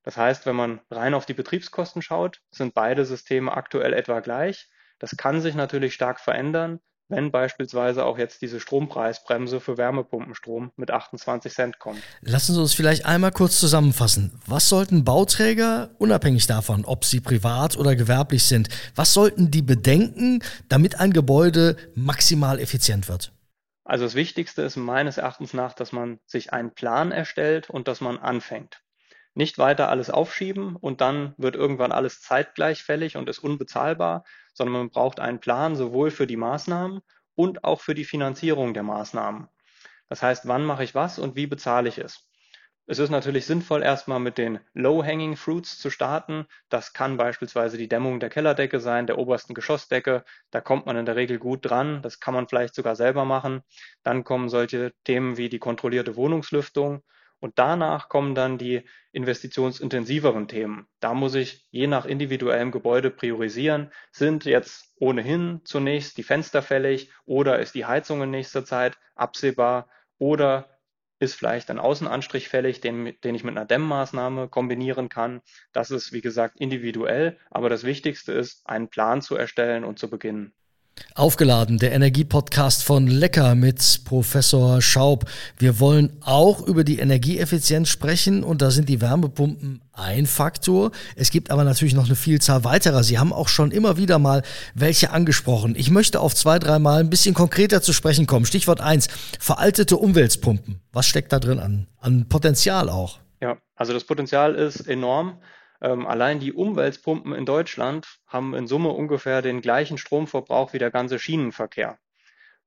Das 0.02 0.18
heißt, 0.18 0.48
wenn 0.48 0.56
man 0.56 0.82
rein 0.90 1.14
auf 1.14 1.28
die 1.28 1.36
Betriebskosten 1.36 2.02
schaut, 2.02 2.42
sind 2.52 2.74
beide 2.74 3.06
Systeme 3.06 3.56
aktuell 3.56 3.94
etwa 3.94 4.20
gleich. 4.20 4.68
Das 4.98 5.16
kann 5.16 5.42
sich 5.42 5.54
natürlich 5.54 5.94
stark 5.94 6.20
verändern 6.20 6.82
wenn 7.10 7.32
beispielsweise 7.32 8.06
auch 8.06 8.18
jetzt 8.18 8.42
diese 8.42 8.60
Strompreisbremse 8.60 9.60
für 9.60 9.78
Wärmepumpenstrom 9.78 10.72
mit 10.76 10.92
28 10.92 11.54
Cent 11.54 11.80
kommt. 11.80 12.02
Lassen 12.22 12.54
Sie 12.54 12.62
uns 12.62 12.74
vielleicht 12.74 13.06
einmal 13.06 13.32
kurz 13.32 13.60
zusammenfassen. 13.60 14.40
Was 14.46 14.70
sollten 14.70 15.04
Bauträger, 15.04 15.92
unabhängig 15.98 16.48
davon, 16.48 16.86
ob 16.86 17.06
sie 17.06 17.20
privat 17.20 17.78
oder 17.78 17.96
gewerblich 17.96 18.44
sind, 18.44 18.70
was 18.96 19.14
sollten 19.14 19.52
die 19.52 19.62
bedenken, 19.62 20.44
damit 20.70 21.00
ein 21.00 21.14
Gebäude 21.14 21.76
maximal 21.96 22.60
effizient 22.60 23.08
wird? 23.10 23.32
Also 23.86 24.06
das 24.06 24.16
Wichtigste 24.16 24.62
ist 24.62 24.78
meines 24.78 25.18
Erachtens 25.18 25.54
nach, 25.54 25.74
dass 25.74 25.92
man 25.92 26.20
sich 26.26 26.54
einen 26.54 26.74
Plan 26.74 27.12
erstellt 27.12 27.70
und 27.70 27.88
dass 27.88 28.00
man 28.00 28.18
anfängt. 28.18 28.83
Nicht 29.36 29.58
weiter 29.58 29.90
alles 29.90 30.10
aufschieben 30.10 30.76
und 30.76 31.02
dann 31.02 31.34
wird 31.38 31.56
irgendwann 31.56 31.92
alles 31.92 32.22
zeitgleich 32.22 32.84
fällig 32.84 33.18
und 33.18 33.30
ist 33.30 33.40
unbezahlbar, 33.40 34.24
sondern 34.54 34.74
man 34.74 34.90
braucht 34.90 35.20
einen 35.20 35.40
Plan 35.40 35.76
sowohl 35.76 36.12
für 36.12 36.28
die 36.28 36.38
Maßnahmen 36.38 37.02
und 37.36 37.64
auch 37.64 37.82
für 37.82 37.96
die 37.96 38.06
Finanzierung 38.06 38.74
der 38.74 38.84
Maßnahmen. 38.84 39.48
Das 40.10 40.22
heißt, 40.22 40.48
wann 40.48 40.66
mache 40.66 40.84
ich 40.84 40.94
was 40.94 41.18
und 41.18 41.36
wie 41.36 41.48
bezahle 41.48 41.90
ich 41.90 41.98
es? 41.98 42.30
Es 42.86 43.00
ist 43.00 43.12
natürlich 43.12 43.46
sinnvoll, 43.46 43.82
erstmal 43.82 44.20
mit 44.20 44.38
den 44.38 44.60
Low-Hanging 44.74 45.38
Fruits 45.38 45.80
zu 45.80 45.90
starten. 45.90 46.46
Das 46.68 46.92
kann 46.92 47.16
beispielsweise 47.16 47.78
die 47.78 47.88
Dämmung 47.88 48.20
der 48.20 48.30
Kellerdecke 48.30 48.82
sein, 48.82 49.08
der 49.08 49.18
obersten 49.18 49.54
Geschossdecke. 49.54 50.26
Da 50.52 50.60
kommt 50.60 50.86
man 50.86 50.98
in 50.98 51.06
der 51.06 51.16
Regel 51.16 51.40
gut 51.40 51.66
dran. 51.66 52.02
Das 52.02 52.20
kann 52.20 52.34
man 52.34 52.50
vielleicht 52.50 52.76
sogar 52.76 52.98
selber 52.98 53.24
machen. 53.24 53.64
Dann 54.04 54.26
kommen 54.26 54.50
solche 54.50 54.92
Themen 55.06 55.38
wie 55.38 55.48
die 55.48 55.60
kontrollierte 55.60 56.18
Wohnungslüftung 56.18 57.04
und 57.44 57.60
danach 57.60 58.08
kommen 58.08 58.36
dann 58.36 58.58
die 58.58 58.84
investitionsintensiveren 59.12 60.48
Themen. 60.48 60.88
Da 61.02 61.14
muss 61.14 61.36
ich 61.36 61.68
je 61.72 61.88
nach 61.88 62.06
individuellem 62.06 62.72
Gebäude 62.72 63.10
priorisieren. 63.12 63.92
Sind 64.14 64.46
jetzt 64.46 64.96
ohnehin 64.98 65.60
zunächst 65.66 66.18
die 66.18 66.24
Fenster 66.24 66.62
fällig 66.62 67.12
oder 67.26 67.60
ist 67.60 67.76
die 67.76 67.84
Heizung 67.84 68.22
in 68.24 68.32
nächster 68.32 68.64
Zeit 68.64 68.98
absehbar 69.16 69.90
oder 70.18 70.80
ist 71.20 71.36
vielleicht 71.36 71.70
ein 71.70 71.80
Außenanstrich 71.80 72.48
fällig, 72.48 72.80
den, 72.80 73.14
den 73.26 73.36
ich 73.36 73.44
mit 73.44 73.58
einer 73.58 73.66
Dämmmaßnahme 73.66 74.48
kombinieren 74.48 75.10
kann. 75.10 75.42
Das 75.74 75.92
ist, 75.92 76.14
wie 76.14 76.22
gesagt, 76.22 76.62
individuell, 76.62 77.38
aber 77.52 77.68
das 77.68 77.84
Wichtigste 77.84 78.32
ist, 78.32 78.66
einen 78.66 78.88
Plan 78.88 79.22
zu 79.22 79.36
erstellen 79.36 79.84
und 79.84 80.00
zu 80.00 80.10
beginnen. 80.10 80.54
Aufgeladen, 81.16 81.78
der 81.78 81.92
Energiepodcast 81.92 82.84
von 82.84 83.06
Lecker 83.06 83.54
mit 83.54 84.02
Professor 84.04 84.82
Schaub. 84.82 85.26
Wir 85.60 85.80
wollen 85.80 86.18
auch 86.22 86.66
über 86.66 86.84
die 86.84 86.98
Energieeffizienz 86.98 87.90
sprechen 87.90 88.44
und 88.44 88.64
da 88.64 88.72
sind 88.72 88.90
die 88.90 89.00
Wärmepumpen 89.00 89.82
ein 89.92 90.26
Faktor. 90.26 90.92
Es 91.16 91.30
gibt 91.30 91.52
aber 91.52 91.64
natürlich 91.64 91.94
noch 91.94 92.06
eine 92.06 92.16
Vielzahl 92.16 92.64
weiterer. 92.64 93.04
Sie 93.04 93.20
haben 93.20 93.32
auch 93.32 93.48
schon 93.48 93.70
immer 93.70 93.98
wieder 93.98 94.18
mal 94.18 94.42
welche 94.74 95.12
angesprochen. 95.12 95.76
Ich 95.78 95.92
möchte 95.92 96.20
auf 96.20 96.34
zwei, 96.34 96.58
drei 96.58 96.80
Mal 96.80 97.02
ein 97.02 97.12
bisschen 97.12 97.36
konkreter 97.36 97.84
zu 97.84 97.94
sprechen 97.94 98.26
kommen. 98.26 98.48
Stichwort 98.48 98.82
eins: 98.82 99.08
veraltete 99.40 99.98
Umweltpumpen. 99.98 100.80
Was 100.92 101.06
steckt 101.06 101.32
da 101.32 101.40
drin 101.40 101.60
an, 101.60 101.88
an 102.00 102.28
Potenzial 102.28 102.90
auch? 102.90 103.20
Ja, 103.40 103.58
also 103.76 103.94
das 103.94 104.04
Potenzial 104.04 104.56
ist 104.56 104.88
enorm. 104.88 105.38
Ähm, 105.84 106.08
allein 106.08 106.40
die 106.40 106.54
Umweltpumpen 106.54 107.36
in 107.36 107.46
Deutschland 107.46 108.08
haben 108.26 108.56
in 108.56 108.68
Summe 108.68 108.90
ungefähr 108.90 109.42
den 109.42 109.60
gleichen 109.60 109.98
Stromverbrauch 109.98 110.72
wie 110.72 110.80
der 110.80 110.92
ganze 110.92 111.20
Schienenverkehr. 111.20 112.00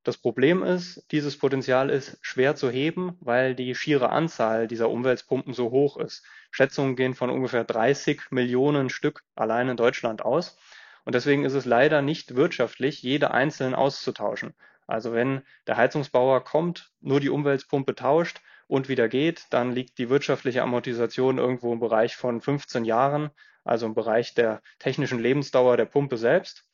Das 0.05 0.19
Problem 0.19 0.63
ist, 0.63 1.05
dieses 1.11 1.39
Potenzial 1.39 1.89
ist 1.89 2.19
schwer 2.21 2.55
zu 2.55 2.71
heben, 2.71 3.17
weil 3.21 3.55
die 3.55 3.75
schiere 3.75 4.11
Anzahl 4.11 4.69
dieser 4.69 4.91
Umweltpumpen 4.91 5.55
so 5.55 5.71
hoch 5.71 5.97
ist. 5.97 6.25
Schätzungen 6.51 6.95
gehen 6.95 7.15
von 7.15 7.31
ungefähr 7.31 7.65
30 7.65 8.31
Millionen 8.31 8.91
Stück 8.91 9.23
allein 9.35 9.71
in 9.71 9.79
Deutschland 9.79 10.23
aus. 10.23 10.59
Und 11.05 11.15
deswegen 11.15 11.45
ist 11.45 11.55
es 11.55 11.65
leider 11.65 12.03
nicht 12.03 12.37
wirtschaftlich, 12.37 13.03
jede 13.03 13.31
einzeln 13.31 13.75
auszutauschen. 13.75 14.55
Also 14.87 15.13
wenn 15.13 15.43
der 15.67 15.77
Heizungsbauer 15.77 16.45
kommt, 16.45 16.91
nur 17.01 17.21
die 17.21 17.31
Umweltpumpe 17.31 17.95
tauscht, 17.95 18.41
und 18.69 18.89
wieder 18.89 19.09
geht, 19.09 19.47
dann 19.51 19.73
liegt 19.73 19.99
die 19.99 20.11
wirtschaftliche 20.11 20.63
Amortisation 20.63 21.39
irgendwo 21.39 21.73
im 21.73 21.81
Bereich 21.81 22.17
von 22.17 22.41
15 22.41 22.85
Jahren. 22.85 23.31
also 23.65 23.87
im 23.87 23.95
Bereich 23.95 24.33
der 24.33 24.63
technischen 24.79 25.19
Lebensdauer 25.19 25.77
der 25.77 25.87
Pumpe 25.87 26.17
selbst. 26.17 26.65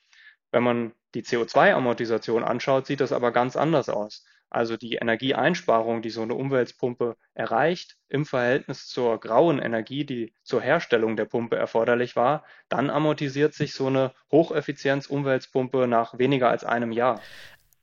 Wenn 0.51 0.62
man 0.62 0.92
die 1.14 1.22
CO2-Amortisation 1.22 2.44
anschaut, 2.44 2.87
sieht 2.87 3.01
das 3.01 3.12
aber 3.12 3.33
ganz 3.33 3.57
anders 3.57 3.88
aus. 3.88 4.27
Also 4.51 4.77
die 4.77 4.96
Energieeinsparung, 4.96 6.03
die 6.03 6.11
so 6.11 6.20
eine 6.20 6.35
Umweltpumpe 6.35 7.16
erreicht, 7.33 7.96
im 8.11 8.27
Verhältnis 8.27 8.88
zur 8.88 9.18
grauen 9.18 9.59
Energie, 9.59 10.05
die 10.05 10.35
zur 10.42 10.61
Herstellung 10.61 11.16
der 11.16 11.25
Pumpe 11.25 11.57
erforderlich 11.57 12.14
war, 12.14 12.44
dann 12.68 12.90
amortisiert 12.90 13.55
sich 13.55 13.72
so 13.72 13.87
eine 13.87 14.12
Hocheffizienz-Umweltpumpe 14.31 15.87
nach 15.88 16.18
weniger 16.18 16.51
als 16.51 16.64
einem 16.64 16.92
Jahr. 16.92 17.22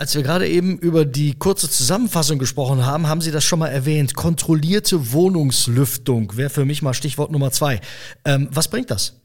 Als 0.01 0.15
wir 0.15 0.23
gerade 0.23 0.47
eben 0.47 0.79
über 0.79 1.03
die 1.03 1.37
kurze 1.37 1.69
Zusammenfassung 1.69 2.39
gesprochen 2.39 2.85
haben, 2.85 3.07
haben 3.07 3.19
Sie 3.19 3.31
das 3.31 3.43
schon 3.43 3.59
mal 3.59 3.67
erwähnt. 3.67 4.15
Kontrollierte 4.15 5.11
Wohnungslüftung 5.11 6.37
wäre 6.37 6.49
für 6.49 6.63
mich 6.63 6.81
mal 6.81 6.93
Stichwort 6.93 7.31
Nummer 7.31 7.51
zwei. 7.51 7.81
Ähm, 8.23 8.47
was 8.49 8.69
bringt 8.69 8.91
das? 8.91 9.21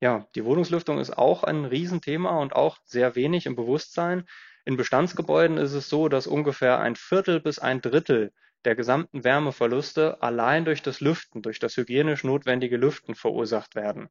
Ja, 0.00 0.26
die 0.34 0.46
Wohnungslüftung 0.46 0.98
ist 1.00 1.18
auch 1.18 1.44
ein 1.44 1.66
Riesenthema 1.66 2.30
und 2.40 2.54
auch 2.54 2.78
sehr 2.86 3.14
wenig 3.14 3.44
im 3.44 3.56
Bewusstsein. 3.56 4.24
In 4.64 4.78
Bestandsgebäuden 4.78 5.58
ist 5.58 5.74
es 5.74 5.90
so, 5.90 6.08
dass 6.08 6.26
ungefähr 6.26 6.78
ein 6.78 6.96
Viertel 6.96 7.38
bis 7.38 7.58
ein 7.58 7.82
Drittel 7.82 8.32
der 8.64 8.74
gesamten 8.74 9.22
Wärmeverluste 9.22 10.22
allein 10.22 10.64
durch 10.64 10.80
das 10.80 11.00
Lüften, 11.00 11.42
durch 11.42 11.58
das 11.58 11.76
hygienisch 11.76 12.24
notwendige 12.24 12.78
Lüften 12.78 13.14
verursacht 13.14 13.74
werden. 13.74 14.08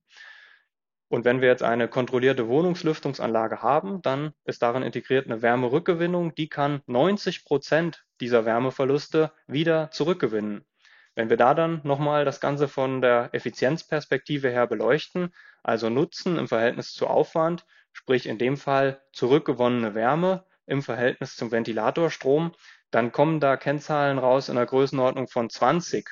Und 1.07 1.23
wenn 1.23 1.41
wir 1.41 1.49
jetzt 1.49 1.63
eine 1.63 1.87
kontrollierte 1.87 2.47
Wohnungslüftungsanlage 2.47 3.61
haben, 3.61 4.01
dann 4.01 4.33
ist 4.43 4.61
darin 4.61 4.83
integriert 4.83 5.25
eine 5.25 5.41
Wärmerückgewinnung, 5.41 6.33
die 6.33 6.49
kann 6.49 6.81
90 6.87 7.45
Prozent 7.45 8.05
dieser 8.19 8.45
Wärmeverluste 8.45 9.31
wieder 9.47 9.91
zurückgewinnen. 9.91 10.65
Wenn 11.13 11.29
wir 11.29 11.37
da 11.37 11.53
dann 11.53 11.79
nochmal 11.83 12.25
das 12.25 12.41
Ganze 12.41 12.67
von 12.67 13.01
der 13.01 13.29
Effizienzperspektive 13.33 14.49
her 14.49 14.67
beleuchten, 14.67 15.33
also 15.63 15.89
Nutzen 15.89 16.37
im 16.37 16.47
Verhältnis 16.47 16.91
zu 16.91 17.07
Aufwand, 17.07 17.65
sprich 17.93 18.25
in 18.25 18.37
dem 18.37 18.57
Fall 18.57 19.01
zurückgewonnene 19.13 19.95
Wärme 19.95 20.45
im 20.65 20.81
Verhältnis 20.81 21.35
zum 21.35 21.51
Ventilatorstrom, 21.51 22.53
dann 22.91 23.11
kommen 23.11 23.39
da 23.39 23.55
Kennzahlen 23.55 24.17
raus 24.17 24.49
in 24.49 24.55
der 24.55 24.65
Größenordnung 24.65 25.27
von 25.27 25.49
20. 25.49 26.09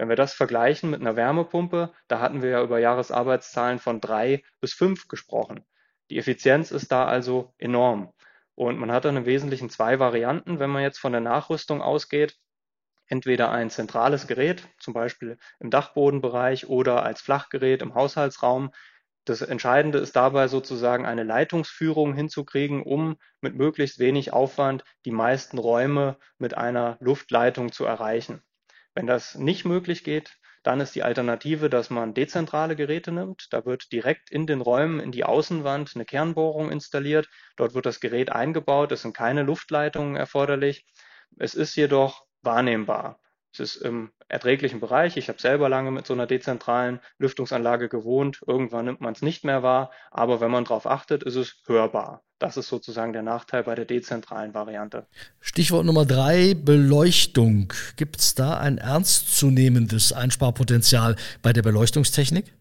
Wenn 0.00 0.08
wir 0.08 0.16
das 0.16 0.32
vergleichen 0.32 0.88
mit 0.88 1.02
einer 1.02 1.14
Wärmepumpe, 1.14 1.92
da 2.08 2.20
hatten 2.20 2.40
wir 2.40 2.48
ja 2.48 2.62
über 2.62 2.78
Jahresarbeitszahlen 2.78 3.78
von 3.78 4.00
drei 4.00 4.42
bis 4.58 4.72
fünf 4.72 5.08
gesprochen. 5.08 5.62
Die 6.08 6.16
Effizienz 6.16 6.70
ist 6.70 6.90
da 6.90 7.04
also 7.04 7.52
enorm. 7.58 8.10
Und 8.54 8.78
man 8.78 8.90
hat 8.90 9.04
dann 9.04 9.18
im 9.18 9.26
Wesentlichen 9.26 9.68
zwei 9.68 9.98
Varianten, 9.98 10.58
wenn 10.58 10.70
man 10.70 10.82
jetzt 10.82 10.96
von 10.96 11.12
der 11.12 11.20
Nachrüstung 11.20 11.82
ausgeht 11.82 12.38
entweder 13.08 13.50
ein 13.50 13.68
zentrales 13.68 14.26
Gerät, 14.26 14.66
zum 14.78 14.94
Beispiel 14.94 15.36
im 15.58 15.68
Dachbodenbereich 15.68 16.66
oder 16.68 17.02
als 17.02 17.20
Flachgerät 17.20 17.82
im 17.82 17.94
Haushaltsraum. 17.94 18.72
Das 19.26 19.42
Entscheidende 19.42 19.98
ist 19.98 20.16
dabei 20.16 20.48
sozusagen 20.48 21.04
eine 21.04 21.24
Leitungsführung 21.24 22.14
hinzukriegen, 22.14 22.82
um 22.82 23.18
mit 23.42 23.54
möglichst 23.54 23.98
wenig 23.98 24.32
Aufwand 24.32 24.82
die 25.04 25.10
meisten 25.10 25.58
Räume 25.58 26.16
mit 26.38 26.56
einer 26.56 26.96
Luftleitung 27.00 27.70
zu 27.70 27.84
erreichen. 27.84 28.42
Wenn 28.94 29.06
das 29.06 29.36
nicht 29.36 29.64
möglich 29.64 30.04
geht, 30.04 30.36
dann 30.62 30.80
ist 30.80 30.94
die 30.94 31.02
Alternative, 31.02 31.70
dass 31.70 31.88
man 31.90 32.12
dezentrale 32.12 32.76
Geräte 32.76 33.12
nimmt. 33.12 33.46
Da 33.50 33.64
wird 33.64 33.92
direkt 33.92 34.30
in 34.30 34.46
den 34.46 34.60
Räumen 34.60 35.00
in 35.00 35.10
die 35.10 35.24
Außenwand 35.24 35.92
eine 35.94 36.04
Kernbohrung 36.04 36.70
installiert. 36.70 37.28
Dort 37.56 37.74
wird 37.74 37.86
das 37.86 38.00
Gerät 38.00 38.30
eingebaut. 38.30 38.92
Es 38.92 39.02
sind 39.02 39.16
keine 39.16 39.42
Luftleitungen 39.42 40.16
erforderlich. 40.16 40.84
Es 41.38 41.54
ist 41.54 41.76
jedoch 41.76 42.26
wahrnehmbar. 42.42 43.20
Es 43.52 43.60
ist 43.60 43.76
im 43.76 44.12
erträglichen 44.28 44.80
Bereich. 44.80 45.16
Ich 45.16 45.28
habe 45.28 45.40
selber 45.40 45.68
lange 45.68 45.90
mit 45.90 46.06
so 46.06 46.12
einer 46.12 46.26
dezentralen 46.26 47.00
Lüftungsanlage 47.18 47.88
gewohnt. 47.88 48.40
Irgendwann 48.46 48.84
nimmt 48.84 49.00
man 49.00 49.14
es 49.14 49.22
nicht 49.22 49.44
mehr 49.44 49.62
wahr, 49.62 49.90
aber 50.10 50.40
wenn 50.40 50.50
man 50.50 50.64
darauf 50.64 50.86
achtet, 50.86 51.22
ist 51.22 51.36
es 51.36 51.62
hörbar. 51.66 52.22
Das 52.40 52.56
ist 52.56 52.68
sozusagen 52.68 53.12
der 53.12 53.22
Nachteil 53.22 53.64
bei 53.64 53.74
der 53.74 53.84
dezentralen 53.84 54.54
Variante. 54.54 55.06
Stichwort 55.40 55.84
Nummer 55.84 56.06
drei, 56.06 56.54
Beleuchtung. 56.54 57.70
Gibt 57.96 58.18
es 58.18 58.34
da 58.34 58.58
ein 58.58 58.78
ernstzunehmendes 58.78 60.14
Einsparpotenzial 60.14 61.16
bei 61.42 61.52
der 61.52 61.60
Beleuchtungstechnik? 61.60 62.54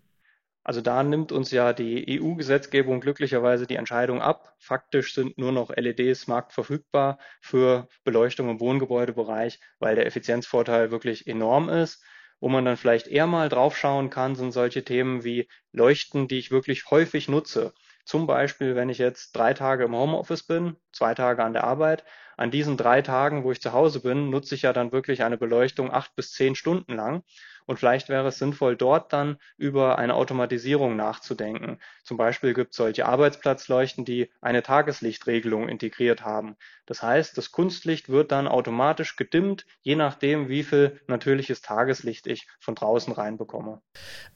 Also 0.66 0.82
da 0.82 1.02
nimmt 1.02 1.32
uns 1.32 1.52
ja 1.52 1.72
die 1.72 2.20
EU-Gesetzgebung 2.22 3.00
glücklicherweise 3.00 3.68
die 3.68 3.78
Entscheidung 3.78 4.22
ab. 4.22 4.54
Faktisch 4.60 5.14
sind 5.14 5.38
nur 5.38 5.54
noch 5.54 5.70
LEDs 5.74 6.28
marktverfügbar 6.28 7.18
für 7.40 7.88
Beleuchtung 8.04 8.50
im 8.50 8.60
Wohngebäudebereich, 8.60 9.62
weil 9.80 9.96
der 9.96 10.06
Effizienzvorteil 10.06 10.92
wirklich 10.92 11.26
enorm 11.26 11.70
ist. 11.70 12.04
Wo 12.42 12.50
man 12.50 12.66
dann 12.66 12.76
vielleicht 12.76 13.08
eher 13.08 13.28
mal 13.28 13.48
draufschauen 13.48 14.10
kann, 14.10 14.36
sind 14.36 14.52
solche 14.52 14.84
Themen 14.84 15.24
wie 15.24 15.48
Leuchten, 15.72 16.28
die 16.28 16.38
ich 16.38 16.52
wirklich 16.52 16.92
häufig 16.92 17.30
nutze. 17.30 17.74
Zum 18.10 18.26
Beispiel, 18.26 18.76
wenn 18.76 18.90
ich 18.90 18.98
jetzt 18.98 19.36
drei 19.36 19.54
Tage 19.54 19.84
im 19.84 19.96
Homeoffice 19.96 20.42
bin, 20.42 20.78
zwei 20.92 21.14
Tage 21.14 21.44
an 21.44 21.54
der 21.54 21.64
Arbeit. 21.64 22.04
An 22.38 22.50
diesen 22.50 22.76
drei 22.76 23.04
Tagen, 23.04 23.44
wo 23.44 23.52
ich 23.52 23.62
zu 23.62 23.72
Hause 23.72 24.00
bin, 24.00 24.32
nutze 24.32 24.56
ich 24.56 24.64
ja 24.64 24.74
dann 24.74 24.92
wirklich 24.92 25.22
eine 25.22 25.38
Beleuchtung 25.38 25.94
acht 25.94 26.16
bis 26.16 26.32
zehn 26.32 26.56
Stunden 26.56 26.96
lang. 26.96 27.22
Und 27.68 27.78
vielleicht 27.78 28.10
wäre 28.10 28.30
es 28.30 28.40
sinnvoll, 28.40 28.76
dort 28.76 29.14
dann 29.14 29.38
über 29.58 30.00
eine 30.00 30.16
Automatisierung 30.16 30.96
nachzudenken. 30.96 31.78
Zum 32.04 32.18
Beispiel 32.18 32.56
gibt 32.56 32.72
es 32.72 32.78
solche 32.78 33.06
Arbeitsplatzleuchten, 33.06 34.06
die 34.06 34.32
eine 34.42 34.64
Tageslichtregelung 34.64 35.70
integriert 35.70 36.26
haben. 36.26 36.56
Das 36.88 37.04
heißt, 37.04 37.38
das 37.38 37.52
Kunstlicht 37.52 38.10
wird 38.10 38.32
dann 38.32 38.48
automatisch 38.48 39.18
gedimmt, 39.18 39.68
je 39.82 39.96
nachdem, 39.96 40.50
wie 40.50 40.64
viel 40.64 41.00
natürliches 41.06 41.62
Tageslicht 41.62 42.26
ich 42.26 42.48
von 42.60 42.74
draußen 42.74 43.14
reinbekomme. 43.14 43.84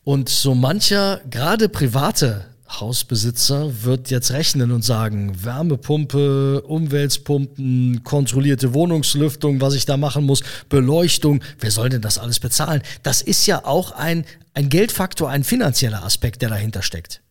Und 0.03 0.29
so 0.29 0.53
mancher, 0.53 1.21
gerade 1.27 1.69
private 1.69 2.52
Hausbesitzer 2.69 3.83
wird 3.83 4.09
jetzt 4.09 4.31
rechnen 4.31 4.71
und 4.71 4.83
sagen, 4.83 5.43
Wärmepumpe, 5.43 6.61
Umweltpumpen, 6.61 8.03
kontrollierte 8.03 8.73
Wohnungslüftung, 8.73 9.61
was 9.61 9.75
ich 9.75 9.85
da 9.85 9.97
machen 9.97 10.25
muss, 10.25 10.43
Beleuchtung, 10.69 11.43
wer 11.59 11.71
soll 11.71 11.89
denn 11.89 12.01
das 12.01 12.17
alles 12.17 12.39
bezahlen? 12.39 12.81
Das 13.03 13.21
ist 13.21 13.45
ja 13.45 13.65
auch 13.65 13.91
ein, 13.91 14.25
ein 14.53 14.69
Geldfaktor, 14.69 15.29
ein 15.29 15.43
finanzieller 15.43 16.03
Aspekt, 16.03 16.41
der 16.41 16.49
dahinter 16.49 16.81
steckt. 16.81 17.21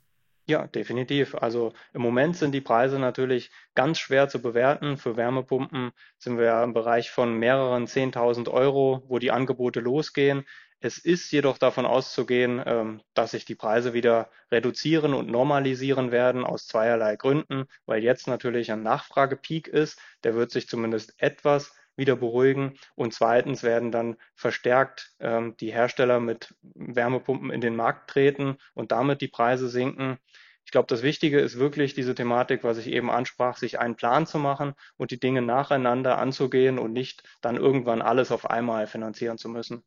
Ja, 0.47 0.67
definitiv. 0.67 1.37
Also 1.37 1.73
im 1.95 2.03
Moment 2.03 2.37
sind 2.37 2.53
die 2.53 2.61
Preise 2.61 2.99
natürlich 2.99 3.51
ganz 3.75 3.99
schwer 3.99 4.29
zu 4.29 4.43
bewerten. 4.43 4.97
Für 4.97 5.17
Wärmepumpen 5.17 5.93
sind 6.19 6.37
wir 6.37 6.47
ja 6.47 6.65
im 6.65 6.75
Bereich 6.75 7.11
von 7.11 7.39
mehreren 7.39 7.87
10.000 7.87 8.51
Euro, 8.51 9.05
wo 9.07 9.19
die 9.21 9.31
Angebote 9.31 9.81
losgehen. 9.81 10.45
Es 10.85 10.99
ist 10.99 11.31
jedoch 11.31 11.59
davon 11.59 11.87
auszugehen, 11.87 12.61
ähm, 12.67 13.03
dass 13.15 13.31
sich 13.31 13.45
die 13.45 13.55
Preise 13.55 13.93
wieder 13.93 14.31
reduzieren 14.51 15.15
und 15.15 15.31
normalisieren 15.31 16.11
werden 16.11 16.43
aus 16.45 16.67
zweierlei 16.67 17.15
Gründen, 17.15 17.67
weil 17.87 18.03
jetzt 18.03 18.27
natürlich 18.27 18.73
ein 18.73 18.83
Nachfragepeak 18.83 19.69
ist. 19.69 20.01
Der 20.25 20.35
wird 20.35 20.51
sich 20.51 20.69
zumindest 20.69 21.15
etwas 21.19 21.73
wieder 21.95 22.17
beruhigen. 22.17 22.79
Und 22.97 23.15
zweitens 23.15 23.63
werden 23.63 23.93
dann 23.93 24.17
verstärkt 24.35 25.13
ähm, 25.21 25.57
die 25.59 25.73
Hersteller 25.73 26.19
mit 26.19 26.53
Wärmepumpen 26.63 27.51
in 27.51 27.61
den 27.61 27.77
Markt 27.77 28.11
treten 28.11 28.59
und 28.75 28.91
damit 28.91 29.21
die 29.21 29.29
Preise 29.29 29.69
sinken. 29.69 30.19
Ich 30.65 30.73
glaube, 30.73 30.89
das 30.89 31.03
Wichtige 31.03 31.39
ist 31.39 31.61
wirklich 31.61 31.95
diese 31.95 32.17
Thematik, 32.17 32.65
was 32.65 32.79
ich 32.79 32.89
eben 32.89 33.09
ansprach, 33.09 33.57
sich 33.57 33.79
einen 33.79 33.95
Plan 33.95 34.27
zu 34.27 34.39
machen 34.41 34.75
und 34.97 35.13
die 35.13 35.21
Dinge 35.21 35.43
nacheinander 35.43 36.19
anzugehen 36.19 36.81
und 36.81 36.93
nicht 36.93 37.23
dann 37.41 37.57
irgendwann 37.57 38.03
alles 38.03 38.33
auf 38.33 38.51
einmal 38.51 38.89
finanzieren 38.89 39.39
zu 39.39 39.49
müssen. 39.49 39.85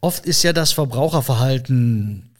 Oft 0.00 0.26
ist 0.26 0.42
ja 0.42 0.52
das 0.52 0.72
Verbraucherverhalten 0.72 2.30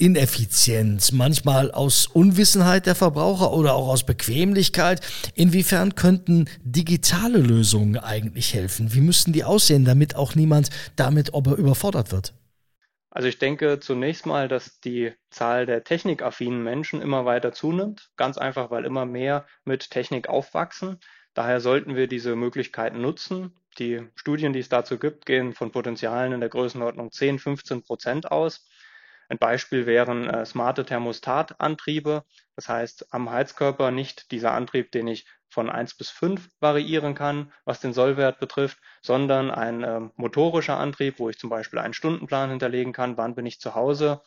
ineffizient, 0.00 1.12
manchmal 1.12 1.70
aus 1.70 2.06
Unwissenheit 2.06 2.86
der 2.86 2.94
Verbraucher 2.94 3.52
oder 3.52 3.74
auch 3.74 3.88
aus 3.88 4.04
Bequemlichkeit. 4.04 5.00
Inwiefern 5.34 5.94
könnten 5.94 6.48
digitale 6.62 7.38
Lösungen 7.38 7.98
eigentlich 7.98 8.54
helfen? 8.54 8.94
Wie 8.94 9.02
müssten 9.02 9.32
die 9.32 9.44
aussehen, 9.44 9.84
damit 9.84 10.16
auch 10.16 10.34
niemand 10.34 10.70
damit 10.96 11.28
überfordert 11.28 12.12
wird? 12.12 12.34
Also 13.10 13.28
ich 13.28 13.38
denke 13.38 13.80
zunächst 13.80 14.24
mal, 14.24 14.48
dass 14.48 14.80
die 14.80 15.12
Zahl 15.30 15.66
der 15.66 15.84
technikaffinen 15.84 16.62
Menschen 16.62 17.02
immer 17.02 17.24
weiter 17.24 17.52
zunimmt. 17.52 18.10
Ganz 18.16 18.38
einfach, 18.38 18.70
weil 18.70 18.84
immer 18.84 19.04
mehr 19.04 19.46
mit 19.64 19.90
Technik 19.90 20.28
aufwachsen. 20.28 20.98
Daher 21.34 21.60
sollten 21.60 21.96
wir 21.96 22.06
diese 22.06 22.36
Möglichkeiten 22.36 23.00
nutzen. 23.00 23.52
Die 23.80 24.06
Studien, 24.14 24.52
die 24.52 24.58
es 24.58 24.68
dazu 24.68 24.98
gibt, 24.98 25.24
gehen 25.24 25.54
von 25.54 25.72
Potenzialen 25.72 26.32
in 26.32 26.40
der 26.40 26.50
Größenordnung 26.50 27.10
10, 27.10 27.38
15 27.38 27.82
Prozent 27.82 28.30
aus. 28.30 28.68
Ein 29.30 29.38
Beispiel 29.38 29.86
wären 29.86 30.28
äh, 30.28 30.44
smarte 30.44 30.84
Thermostatantriebe. 30.84 32.24
Das 32.56 32.68
heißt, 32.68 33.14
am 33.14 33.30
Heizkörper 33.30 33.90
nicht 33.90 34.32
dieser 34.32 34.52
Antrieb, 34.52 34.92
den 34.92 35.06
ich 35.06 35.26
von 35.48 35.70
1 35.70 35.96
bis 35.96 36.10
5 36.10 36.46
variieren 36.60 37.14
kann, 37.14 37.52
was 37.64 37.80
den 37.80 37.94
Sollwert 37.94 38.38
betrifft, 38.38 38.78
sondern 39.00 39.50
ein 39.50 39.82
äh, 39.82 40.00
motorischer 40.16 40.76
Antrieb, 40.76 41.18
wo 41.18 41.30
ich 41.30 41.38
zum 41.38 41.48
Beispiel 41.48 41.78
einen 41.78 41.94
Stundenplan 41.94 42.50
hinterlegen 42.50 42.92
kann, 42.92 43.16
wann 43.16 43.34
bin 43.34 43.46
ich 43.46 43.60
zu 43.60 43.74
Hause, 43.74 44.20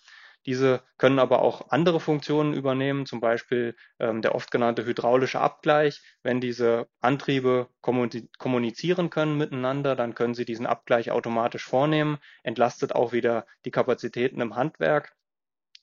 diese 0.45 0.83
können 0.97 1.19
aber 1.19 1.41
auch 1.41 1.69
andere 1.69 1.99
Funktionen 1.99 2.53
übernehmen, 2.53 3.05
zum 3.05 3.21
Beispiel 3.21 3.75
ähm, 3.99 4.21
der 4.21 4.35
oft 4.35 4.51
genannte 4.51 4.85
hydraulische 4.85 5.39
Abgleich. 5.39 6.01
Wenn 6.21 6.41
diese 6.41 6.87
Antriebe 6.99 7.69
kommunizieren 7.81 9.09
können 9.09 9.37
miteinander, 9.37 9.95
dann 9.95 10.15
können 10.15 10.33
sie 10.33 10.45
diesen 10.45 10.65
Abgleich 10.65 11.11
automatisch 11.11 11.65
vornehmen, 11.65 12.17
entlastet 12.43 12.93
auch 12.93 13.13
wieder 13.13 13.45
die 13.65 13.71
Kapazitäten 13.71 14.41
im 14.41 14.55
Handwerk. 14.55 15.15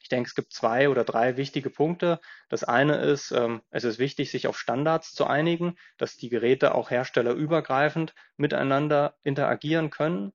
Ich 0.03 0.09
denke, 0.09 0.29
es 0.29 0.35
gibt 0.35 0.53
zwei 0.53 0.89
oder 0.89 1.05
drei 1.05 1.37
wichtige 1.37 1.71
Punkte. 1.71 2.21
Das 2.49 2.65
eine 2.65 2.97
ist, 2.97 3.33
ähm, 3.33 3.63
es 3.71 3.85
ist 3.85 3.99
wichtig, 3.99 4.31
sich 4.31 4.47
auf 4.47 4.59
Standards 4.59 5.15
zu 5.15 5.27
einigen, 5.27 5.77
dass 5.99 6.17
die 6.17 6.31
Geräte 6.31 6.75
auch 6.75 6.91
herstellerübergreifend 6.91 8.15
miteinander 8.37 9.17
interagieren 9.23 9.91
können. 9.91 10.33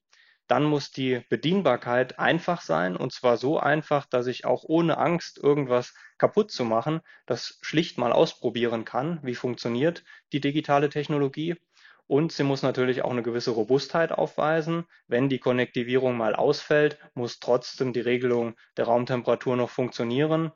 Dann 0.47 0.63
muss 0.63 0.91
die 0.91 1.21
Bedienbarkeit 1.29 2.19
einfach 2.19 2.61
sein 2.61 2.95
und 2.95 3.11
zwar 3.11 3.37
so 3.37 3.59
einfach, 3.59 4.05
dass 4.05 4.27
ich 4.27 4.45
auch 4.45 4.63
ohne 4.63 4.97
Angst, 4.97 5.37
irgendwas 5.41 5.93
kaputt 6.17 6.51
zu 6.51 6.65
machen, 6.65 7.01
das 7.25 7.57
schlicht 7.61 7.97
mal 7.97 8.11
ausprobieren 8.11 8.85
kann, 8.85 9.19
wie 9.23 9.35
funktioniert 9.35 10.03
die 10.33 10.41
digitale 10.41 10.89
Technologie. 10.89 11.55
Und 12.07 12.31
sie 12.31 12.43
muss 12.43 12.61
natürlich 12.61 13.01
auch 13.01 13.09
eine 13.09 13.23
gewisse 13.23 13.51
Robustheit 13.51 14.11
aufweisen. 14.11 14.85
Wenn 15.07 15.27
die 15.27 15.39
Konnektivierung 15.39 16.15
mal 16.15 16.35
ausfällt, 16.35 16.99
muss 17.15 17.39
trotzdem 17.39 17.93
die 17.93 18.01
Regelung 18.01 18.55
der 18.77 18.85
Raumtemperatur 18.85 19.55
noch 19.55 19.71
funktionieren. 19.71 20.51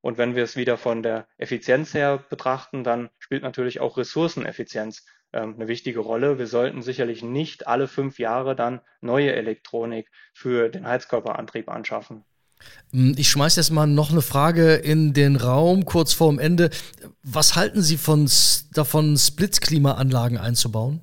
Und 0.00 0.18
wenn 0.18 0.36
wir 0.36 0.44
es 0.44 0.56
wieder 0.56 0.76
von 0.76 1.02
der 1.02 1.26
Effizienz 1.38 1.94
her 1.94 2.24
betrachten, 2.30 2.84
dann 2.84 3.10
spielt 3.18 3.42
natürlich 3.42 3.80
auch 3.80 3.96
Ressourceneffizienz 3.96 5.04
eine 5.32 5.68
wichtige 5.68 6.00
Rolle. 6.00 6.38
Wir 6.38 6.46
sollten 6.46 6.82
sicherlich 6.82 7.22
nicht 7.22 7.66
alle 7.66 7.88
fünf 7.88 8.18
Jahre 8.18 8.54
dann 8.54 8.80
neue 9.00 9.32
Elektronik 9.32 10.10
für 10.32 10.68
den 10.68 10.86
Heizkörperantrieb 10.86 11.68
anschaffen. 11.68 12.24
Hm, 12.92 13.14
ich 13.16 13.28
schmeiße 13.30 13.60
jetzt 13.60 13.70
mal 13.70 13.86
noch 13.86 14.10
eine 14.10 14.22
Frage 14.22 14.74
in 14.74 15.12
den 15.12 15.36
Raum 15.36 15.84
kurz 15.84 16.12
vorm 16.12 16.38
Ende. 16.38 16.70
Was 17.22 17.56
halten 17.56 17.82
Sie 17.82 17.96
von, 17.96 18.30
davon, 18.72 19.16
Split-Klimaanlagen 19.16 20.38
einzubauen? 20.38 21.00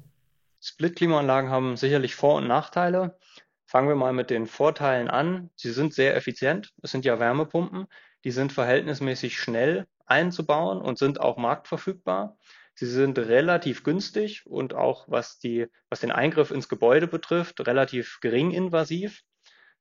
Split-Klimaanlagen 0.61 1.49
haben 1.49 1.77
sicherlich 1.77 2.15
Vor- 2.15 2.35
und 2.35 2.47
Nachteile. 2.47 3.17
Fangen 3.65 3.87
wir 3.87 3.95
mal 3.95 4.13
mit 4.13 4.29
den 4.29 4.47
Vorteilen 4.47 5.09
an. 5.09 5.49
Sie 5.55 5.71
sind 5.71 5.93
sehr 5.93 6.15
effizient. 6.15 6.73
Es 6.81 6.91
sind 6.91 7.05
ja 7.05 7.19
Wärmepumpen. 7.19 7.87
Die 8.23 8.31
sind 8.31 8.51
verhältnismäßig 8.51 9.39
schnell 9.39 9.87
einzubauen 10.05 10.81
und 10.81 10.97
sind 10.97 11.21
auch 11.21 11.37
marktverfügbar. 11.37 12.37
Sie 12.79 12.85
sind 12.85 13.19
relativ 13.19 13.83
günstig 13.83 14.45
und 14.45 14.73
auch 14.73 15.03
was 15.09 15.37
die, 15.37 15.67
was 15.89 15.99
den 15.99 16.13
Eingriff 16.13 16.49
ins 16.49 16.69
Gebäude 16.69 17.07
betrifft, 17.07 17.67
relativ 17.67 18.19
gering 18.21 18.51
invasiv. 18.51 19.23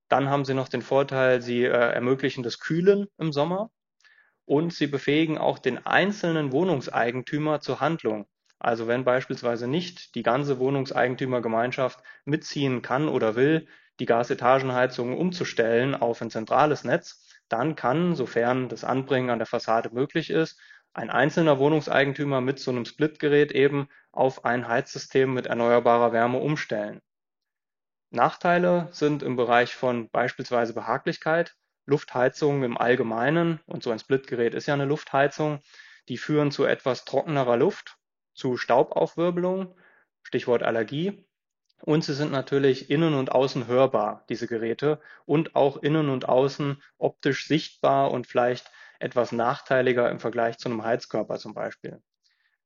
Dann 0.09 0.29
haben 0.29 0.45
sie 0.45 0.53
noch 0.53 0.67
den 0.67 0.83
Vorteil, 0.83 1.41
sie 1.41 1.63
äh, 1.63 1.69
ermöglichen 1.69 2.43
das 2.43 2.59
Kühlen 2.59 3.07
im 3.17 3.33
Sommer 3.33 3.71
und 4.47 4.75
sie 4.75 4.89
befähigen 4.89 5.39
auch 5.39 5.61
den 5.61 5.87
einzelnen 5.87 6.51
Wohnungseigentümer 6.51 7.61
zur 7.61 7.79
Handlung. 7.79 8.27
Also 8.59 8.89
wenn 8.89 9.05
beispielsweise 9.05 9.69
nicht 9.69 10.17
die 10.17 10.25
ganze 10.25 10.59
Wohnungseigentümergemeinschaft 10.59 12.03
mitziehen 12.25 12.83
kann 12.83 13.07
oder 13.07 13.37
will, 13.37 13.69
die 14.01 14.07
Gasetagenheizung 14.07 15.17
umzustellen 15.17 15.95
auf 15.95 16.21
ein 16.21 16.31
zentrales 16.31 16.83
Netz, 16.83 17.25
dann 17.49 17.77
kann, 17.77 18.17
sofern 18.17 18.69
das 18.69 18.83
Anbringen 18.83 19.31
an 19.31 19.39
der 19.39 19.47
Fassade 19.47 19.91
möglich 19.93 20.31
ist, 20.31 20.59
ein 20.99 21.11
einzelner 21.11 21.61
Wohnungseigentümer 21.61 22.41
mit 22.41 22.59
so 22.59 22.73
einem 22.73 22.85
Splitgerät 22.85 23.53
eben 23.53 23.89
auf 24.11 24.45
ein 24.45 24.67
Heizsystem 24.67 25.33
mit 25.33 25.47
erneuerbarer 25.47 26.13
Wärme 26.13 26.39
umstellen. 26.39 27.01
Nachteile 28.11 28.89
sind 28.91 29.23
im 29.23 29.37
Bereich 29.37 29.77
von 29.77 30.11
beispielsweise 30.11 30.75
Behaglichkeit, 30.75 31.55
Luftheizungen 31.87 32.65
im 32.65 32.77
Allgemeinen, 32.77 33.61
und 33.67 33.85
so 33.85 33.93
ein 33.93 34.01
Splitgerät 34.01 34.55
ist 34.55 34.67
ja 34.67 34.75
eine 34.75 34.87
Luftheizung, 34.87 35.61
die 36.09 36.19
führen 36.19 36.51
zu 36.51 36.65
etwas 36.65 37.05
trockenerer 37.05 37.57
Luft, 37.57 37.97
zu 38.35 38.57
Staubaufwirbelung, 38.57 39.77
Stichwort 40.25 40.65
Allergie. 40.65 41.25
Und 41.83 42.03
sie 42.03 42.15
sind 42.15 42.33
natürlich 42.33 42.91
innen 42.91 43.15
und 43.15 43.31
außen 43.31 43.69
hörbar, 43.69 44.25
diese 44.29 44.49
Geräte, 44.49 45.01
und 45.27 45.55
auch 45.55 45.77
innen 45.77 46.09
und 46.09 46.29
außen 46.29 46.83
optisch 46.99 47.47
sichtbar 47.47 48.11
und 48.11 48.27
vielleicht 48.27 48.69
etwas 48.99 49.33
nachteiliger 49.33 50.11
im 50.11 50.21
Vergleich 50.21 50.59
zu 50.59 50.69
einem 50.69 50.85
Heizkörper 50.85 51.39
zum 51.39 51.55
Beispiel. 51.55 52.03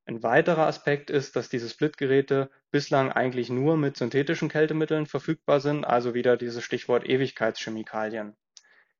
Ein 0.05 0.23
weiterer 0.23 0.66
Aspekt 0.66 1.11
ist, 1.11 1.37
dass 1.37 1.49
diese 1.49 1.68
Splitgeräte 1.68 2.51
bislang 2.73 3.12
eigentlich 3.12 3.51
nur 3.51 3.77
mit 3.77 3.97
synthetischen 3.97 4.49
Kältemitteln 4.49 5.07
verfügbar 5.07 5.61
sind, 5.61 5.85
also 5.85 6.12
wieder 6.12 6.37
dieses 6.37 6.64
Stichwort 6.64 7.09
Ewigkeitschemikalien. 7.09 8.37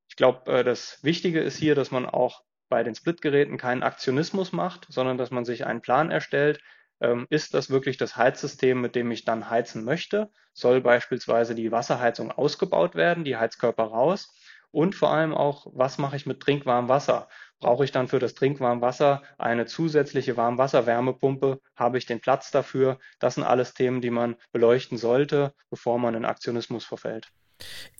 Ich 0.09 0.16
glaube, 0.16 0.53
äh, 0.53 0.64
das 0.64 1.03
Wichtige 1.03 1.40
ist 1.40 1.57
hier, 1.57 1.75
dass 1.75 1.90
man 1.90 2.07
auch 2.07 2.42
bei 2.68 2.85
den 2.85 2.95
Splitgeräten 2.95 3.59
keinen 3.59 3.83
Aktionismus 3.83 4.53
macht, 4.53 4.87
sondern 4.88 5.18
dass 5.18 5.31
man 5.31 5.45
sich 5.45 5.66
einen 5.66 5.83
Plan 5.83 6.11
erstellt. 6.11 6.61
Ähm, 7.01 7.27
ist 7.31 7.55
das 7.55 7.68
wirklich 7.68 7.97
das 7.97 8.16
Heizsystem, 8.16 8.81
mit 8.81 8.95
dem 8.95 9.11
ich 9.11 9.25
dann 9.25 9.51
heizen 9.51 9.85
möchte? 9.85 10.31
Soll 10.53 10.81
beispielsweise 10.81 11.55
die 11.55 11.73
Wasserheizung 11.73 12.31
ausgebaut 12.31 12.95
werden, 12.95 13.25
die 13.25 13.37
Heizkörper 13.37 13.85
raus? 13.85 14.33
Und 14.73 14.95
vor 14.95 15.13
allem 15.13 15.35
auch, 15.35 15.67
was 15.73 15.99
mache 15.99 16.17
ich 16.17 16.27
mit 16.27 16.41
trinkwarmem 16.41 16.89
Wasser? 16.89 17.29
Brauche 17.61 17.85
ich 17.85 17.93
dann 17.93 18.09
für 18.09 18.19
das 18.19 18.35
trinkwarme 18.35 18.81
Wasser 18.81 19.23
eine 19.39 19.67
zusätzliche 19.67 20.37
Warmwasserwärmepumpe? 20.37 21.61
Habe 21.77 21.99
ich 21.99 22.07
den 22.07 22.21
Platz 22.21 22.51
dafür? 22.51 22.99
Das 23.21 23.37
sind 23.37 23.45
alles 23.45 23.75
Themen, 23.75 24.01
die 24.01 24.11
man 24.11 24.35
beleuchten 24.51 24.99
sollte, 24.99 25.55
bevor 25.71 25.99
man 25.99 26.15
in 26.15 26.25
Aktionismus 26.25 26.85
verfällt. 26.85 27.31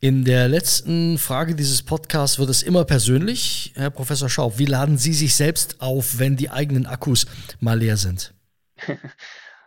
In 0.01 0.25
der 0.25 0.49
letzten 0.49 1.19
Frage 1.19 1.55
dieses 1.55 1.85
Podcasts 1.85 2.39
wird 2.41 2.51
es 2.51 2.63
immer 2.63 2.85
persönlich. 2.85 3.73
Herr 3.77 3.91
Professor 3.91 4.29
Schaub, 4.29 4.59
wie 4.59 4.67
laden 4.67 4.99
Sie 4.99 5.13
sich 5.13 5.37
selbst 5.37 5.81
auf, 5.81 6.19
wenn 6.19 6.37
die 6.37 6.51
eigenen 6.51 6.87
Akkus 6.87 7.27
mal 7.61 7.79
leer 7.79 7.97
sind? 7.97 8.35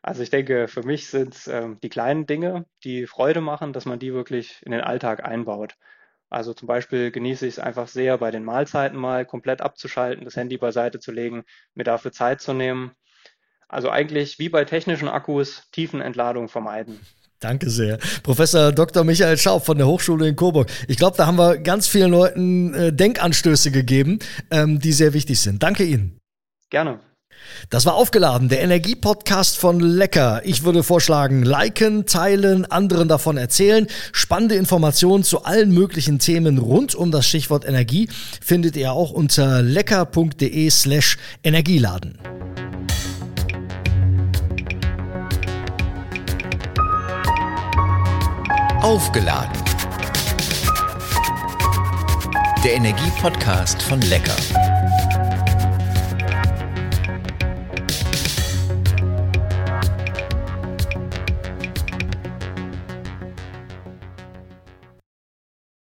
Also 0.08 0.22
ich 0.22 0.30
denke, 0.30 0.68
für 0.68 0.84
mich 0.84 1.08
sind 1.08 1.34
es 1.34 1.48
ähm, 1.48 1.80
die 1.82 1.90
kleinen 1.90 2.28
Dinge, 2.28 2.68
die 2.84 3.08
Freude 3.08 3.42
machen, 3.42 3.74
dass 3.74 3.86
man 3.86 3.98
die 3.98 4.14
wirklich 4.14 4.62
in 4.64 4.72
den 4.72 4.82
Alltag 4.82 5.26
einbaut. 5.26 5.78
Also 6.36 6.54
zum 6.54 6.68
Beispiel 6.68 7.12
genieße 7.12 7.48
ich 7.48 7.54
es 7.54 7.60
einfach 7.60 7.88
sehr, 7.88 8.18
bei 8.18 8.30
den 8.30 8.44
Mahlzeiten 8.44 9.00
mal 9.00 9.26
komplett 9.26 9.62
abzuschalten, 9.62 10.26
das 10.26 10.36
Handy 10.36 10.58
beiseite 10.58 11.00
zu 11.00 11.14
legen, 11.14 11.46
mir 11.76 11.86
dafür 11.86 12.12
Zeit 12.12 12.42
zu 12.42 12.52
nehmen. 12.52 12.92
Also 13.70 13.90
eigentlich 13.90 14.38
wie 14.38 14.50
bei 14.50 14.66
technischen 14.66 15.08
Akkus 15.08 15.64
Tiefenentladung 15.72 16.50
vermeiden. 16.50 17.00
Danke 17.40 17.70
sehr. 17.70 18.00
Professor 18.22 18.74
Dr. 18.74 19.06
Michael 19.06 19.38
Schaub 19.38 19.66
von 19.66 19.78
der 19.78 19.88
Hochschule 19.88 20.28
in 20.28 20.36
Coburg. 20.36 20.70
Ich 20.90 20.98
glaube, 20.98 21.16
da 21.16 21.26
haben 21.26 21.38
wir 21.38 21.58
ganz 21.58 21.88
vielen 21.88 22.12
Leuten 22.12 22.74
äh, 22.74 22.92
Denkanstöße 22.92 23.72
gegeben, 23.72 24.20
ähm, 24.52 24.80
die 24.80 24.92
sehr 24.92 25.14
wichtig 25.14 25.40
sind. 25.40 25.64
Danke 25.64 25.86
Ihnen. 25.86 26.20
Gerne. 26.70 27.00
Das 27.70 27.86
war 27.86 27.96
aufgeladen, 27.96 28.50
der 28.50 28.62
Energiepodcast 28.62 29.58
von 29.58 29.80
Lecker. 29.80 30.42
Ich 30.46 30.64
würde 30.64 30.84
vorschlagen, 30.84 31.44
liken, 31.44 32.06
teilen, 32.06 32.66
anderen 32.66 33.08
davon 33.08 33.38
erzählen. 33.38 33.88
Spannende 34.12 34.56
Informationen 34.56 35.24
zu 35.24 35.44
allen 35.44 35.72
möglichen 35.72 36.20
Themen 36.20 36.58
rund 36.58 36.96
um 36.96 37.12
das 37.12 37.28
Stichwort 37.28 37.66
Energie 37.66 38.10
findet 38.42 38.76
ihr 38.76 38.92
auch 38.92 39.12
unter 39.12 39.62
lecker.de 39.62 40.70
slash 40.70 41.18
Energieladen. 41.44 42.20
Aufgeladen. 48.82 49.52
Der 52.64 52.76
Energiepodcast 52.76 53.82
von 53.82 54.00
Lecker. 54.02 54.36